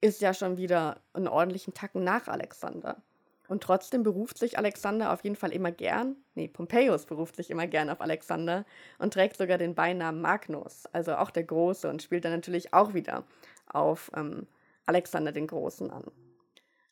[0.00, 3.02] ist ja schon wieder einen ordentlichen Tacken nach Alexander.
[3.46, 7.66] Und trotzdem beruft sich Alexander auf jeden Fall immer gern, nee, Pompeius beruft sich immer
[7.66, 8.64] gern auf Alexander
[8.98, 12.94] und trägt sogar den Beinamen Magnus, also auch der Große, und spielt dann natürlich auch
[12.94, 13.24] wieder
[13.66, 14.46] auf ähm,
[14.86, 16.04] Alexander den Großen an.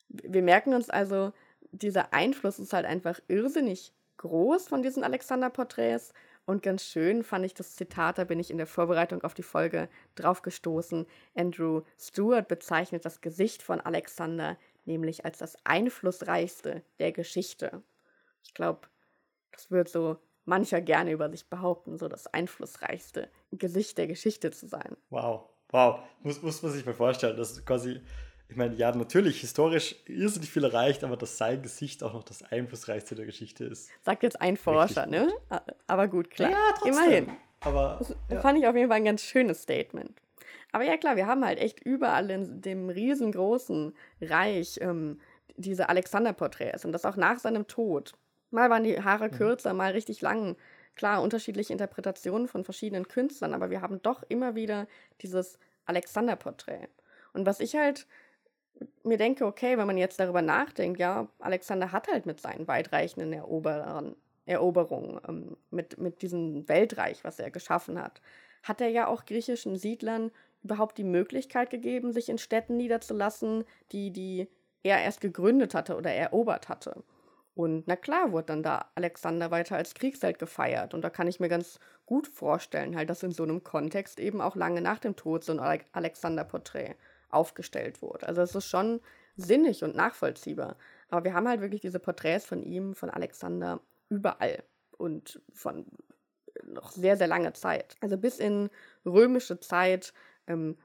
[0.09, 1.33] Wir merken uns also,
[1.71, 6.13] dieser Einfluss ist halt einfach irrsinnig groß von diesen Alexander-Porträts.
[6.45, 9.43] Und ganz schön fand ich das Zitat, da bin ich in der Vorbereitung auf die
[9.43, 11.05] Folge drauf gestoßen.
[11.35, 17.83] Andrew Stewart bezeichnet das Gesicht von Alexander nämlich als das einflussreichste der Geschichte.
[18.43, 18.87] Ich glaube,
[19.51, 24.67] das wird so mancher gerne über sich behaupten, so das einflussreichste Gesicht der Geschichte zu
[24.67, 24.97] sein.
[25.09, 25.99] Wow, wow.
[26.21, 28.01] Muss, muss man sich mal vorstellen, dass quasi
[28.53, 32.43] ich meine, ja, natürlich historisch irrsinnig viel erreicht, aber dass sein Gesicht auch noch das
[32.43, 33.89] einflussreichste der Geschichte ist.
[34.03, 35.27] Sagt jetzt ein Forscher, ne?
[35.87, 36.51] Aber gut, klar.
[36.51, 36.93] Ja, trotzdem.
[36.93, 37.31] Immerhin.
[37.61, 38.41] Aber, das ja.
[38.41, 40.21] fand ich auf jeden Fall ein ganz schönes Statement.
[40.71, 45.19] Aber ja, klar, wir haben halt echt überall in dem riesengroßen Reich ähm,
[45.55, 48.13] diese Alexander-Porträts und das auch nach seinem Tod.
[48.51, 49.31] Mal waren die Haare mhm.
[49.31, 50.57] kürzer, mal richtig lang.
[50.95, 54.85] Klar, unterschiedliche Interpretationen von verschiedenen Künstlern, aber wir haben doch immer wieder
[55.23, 56.89] dieses Alexander-Porträt.
[57.33, 58.05] Und was ich halt
[59.03, 63.33] mir denke, okay, wenn man jetzt darüber nachdenkt, ja, Alexander hat halt mit seinen weitreichenden
[63.33, 64.15] Eroberern,
[64.45, 68.21] Eroberungen, ähm, mit, mit diesem Weltreich, was er geschaffen hat,
[68.63, 70.31] hat er ja auch griechischen Siedlern
[70.63, 74.47] überhaupt die Möglichkeit gegeben, sich in Städten niederzulassen, die, die
[74.83, 77.03] er erst gegründet hatte oder erobert hatte.
[77.55, 80.93] Und na klar wurde dann da Alexander weiter als Kriegsheld gefeiert.
[80.93, 84.41] Und da kann ich mir ganz gut vorstellen, halt, dass in so einem Kontext eben
[84.41, 86.95] auch lange nach dem Tod so ein Alexander-Porträt
[87.33, 88.27] aufgestellt wurde.
[88.27, 89.01] Also es ist schon
[89.35, 90.77] sinnig und nachvollziehbar.
[91.09, 93.79] Aber wir haben halt wirklich diese Porträts von ihm, von Alexander,
[94.09, 94.63] überall
[94.97, 95.85] und von
[96.65, 97.95] noch sehr, sehr lange Zeit.
[98.01, 98.69] Also bis in
[99.05, 100.13] römische Zeit,
[100.47, 100.77] ähm,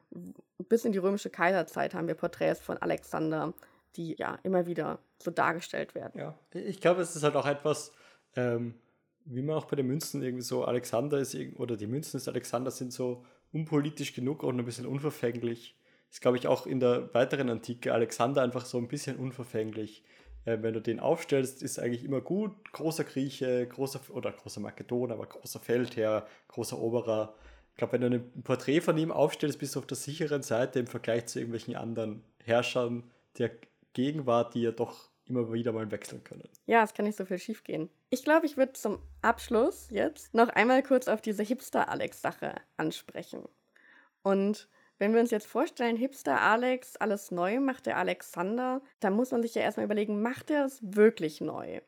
[0.68, 3.53] bis in die römische Kaiserzeit haben wir Porträts von Alexander,
[3.96, 6.18] die ja immer wieder so dargestellt werden.
[6.18, 7.92] Ja, ich glaube, es ist halt auch etwas,
[8.36, 8.74] ähm,
[9.24, 12.70] wie man auch bei den Münzen irgendwie so, Alexander ist, oder die Münzen des Alexander
[12.70, 15.77] sind so unpolitisch genug und ein bisschen unverfänglich,
[16.11, 20.02] ist, glaube ich, auch in der weiteren Antike Alexander einfach so ein bisschen unverfänglich.
[20.44, 22.72] Äh, wenn du den aufstellst, ist eigentlich immer gut.
[22.72, 27.34] Großer Grieche, großer oder großer Makedon, aber großer Feldherr, großer Eroberer.
[27.72, 30.80] Ich glaube, wenn du ein Porträt von ihm aufstellst, bist du auf der sicheren Seite
[30.80, 33.04] im Vergleich zu irgendwelchen anderen Herrschern
[33.38, 33.50] der
[33.92, 36.48] Gegenwart, die ja doch immer wieder mal wechseln können.
[36.66, 37.90] Ja, es kann nicht so viel schief gehen.
[38.11, 43.44] Ich glaube, ich würde zum Abschluss jetzt noch einmal kurz auf diese Hipster-Alex-Sache ansprechen.
[44.22, 44.68] Und
[44.99, 49.42] wenn wir uns jetzt vorstellen, Hipster Alex, alles neu macht der Alexander, dann muss man
[49.42, 51.80] sich ja erstmal überlegen, macht er es wirklich neu?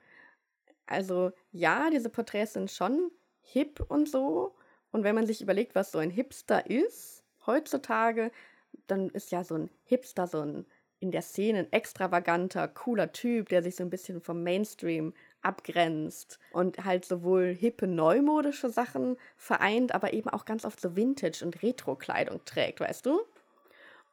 [0.87, 4.55] Also ja, diese Porträts sind schon hip und so.
[4.93, 8.31] Und wenn man sich überlegt, was so ein Hipster ist, heutzutage,
[8.87, 10.67] dann ist ja so ein Hipster so ein
[11.01, 16.39] in der Szene ein extravaganter, cooler Typ, der sich so ein bisschen vom Mainstream abgrenzt
[16.51, 21.63] und halt sowohl hippe neumodische Sachen vereint, aber eben auch ganz oft so Vintage- und
[21.63, 23.21] Retro-Kleidung trägt, weißt du?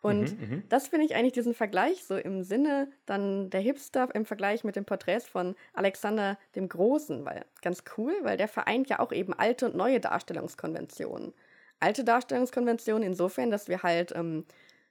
[0.01, 4.07] Und mhm, mhm, das finde ich eigentlich diesen Vergleich so im Sinne dann der Hipster
[4.13, 8.89] im Vergleich mit den Porträts von Alexander dem Großen, weil ganz cool, weil der vereint
[8.89, 11.33] ja auch eben alte und neue Darstellungskonventionen.
[11.79, 14.45] Alte Darstellungskonventionen insofern, dass wir halt, ähm,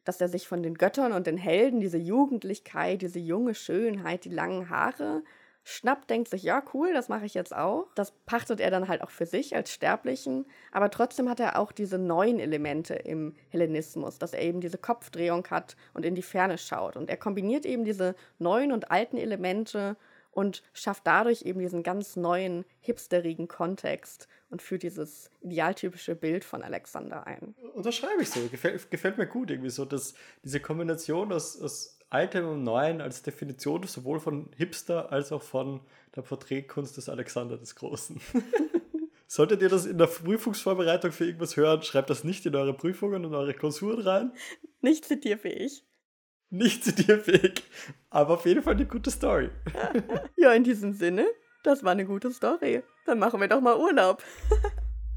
[0.04, 4.30] dass er sich von den Göttern und den Helden, diese Jugendlichkeit, diese junge Schönheit, die
[4.30, 5.22] langen Haare
[5.68, 7.88] schnappt, denkt sich, ja, cool, das mache ich jetzt auch.
[7.96, 10.46] Das pachtet er dann halt auch für sich als Sterblichen.
[10.70, 15.44] Aber trotzdem hat er auch diese neuen Elemente im Hellenismus, dass er eben diese Kopfdrehung
[15.50, 16.96] hat und in die Ferne schaut.
[16.96, 19.96] Und er kombiniert eben diese neuen und alten Elemente
[20.30, 26.62] und schafft dadurch eben diesen ganz neuen, hipsterigen Kontext und führt dieses idealtypische Bild von
[26.62, 27.56] Alexander ein.
[27.74, 28.46] Unterschreibe ich so.
[28.48, 30.14] Gefällt, gefällt mir gut irgendwie so, dass
[30.44, 35.80] diese Kombination aus, aus Altem und Neuen als Definition sowohl von Hipster als auch von
[36.14, 38.20] der Porträtkunst des Alexander des Großen.
[39.26, 43.24] Solltet ihr das in der Prüfungsvorbereitung für irgendwas hören, schreibt das nicht in eure Prüfungen
[43.24, 44.32] und eure Klausuren rein.
[44.80, 45.84] Nicht zitierfähig.
[46.48, 47.64] Nicht zitierfähig,
[48.08, 49.50] aber auf jeden Fall eine gute Story.
[50.36, 51.26] ja, in diesem Sinne,
[51.64, 52.84] das war eine gute Story.
[53.04, 54.22] Dann machen wir doch mal Urlaub.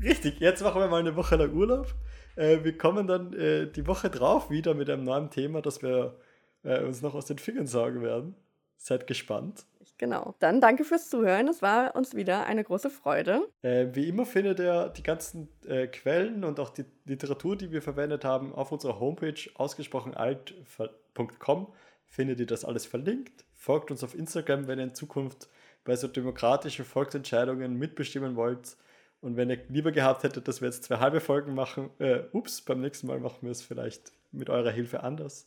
[0.03, 1.93] Richtig, jetzt machen wir mal eine Woche lang Urlaub.
[2.35, 6.17] Äh, wir kommen dann äh, die Woche drauf wieder mit einem neuen Thema, das wir
[6.63, 8.35] äh, uns noch aus den Fingern saugen werden.
[8.77, 9.65] Seid gespannt.
[9.99, 10.33] Genau.
[10.39, 11.49] Dann danke fürs Zuhören.
[11.49, 13.41] Es war uns wieder eine große Freude.
[13.61, 17.81] Äh, wie immer findet ihr die ganzen äh, Quellen und auch die Literatur, die wir
[17.81, 21.67] verwendet haben, auf unserer Homepage ausgesprochenalt.com.
[22.05, 23.43] Findet ihr das alles verlinkt.
[23.55, 25.49] Folgt uns auf Instagram, wenn ihr in Zukunft
[25.83, 28.77] bei so demokratischen Volksentscheidungen mitbestimmen wollt.
[29.19, 32.61] Und wenn ihr lieber gehabt hättet, dass wir jetzt zwei halbe Folgen machen, äh, ups,
[32.61, 35.45] beim nächsten Mal machen wir es vielleicht mit eurer Hilfe anders.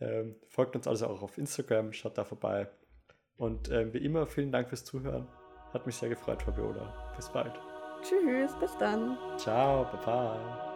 [0.00, 2.68] Ähm, folgt uns also auch auf Instagram, schaut da vorbei.
[3.36, 5.26] Und äh, wie immer, vielen Dank fürs Zuhören.
[5.72, 7.12] Hat mich sehr gefreut, Fabiola.
[7.16, 7.58] Bis bald.
[8.02, 9.16] Tschüss, bis dann.
[9.36, 10.66] Ciao, Baba.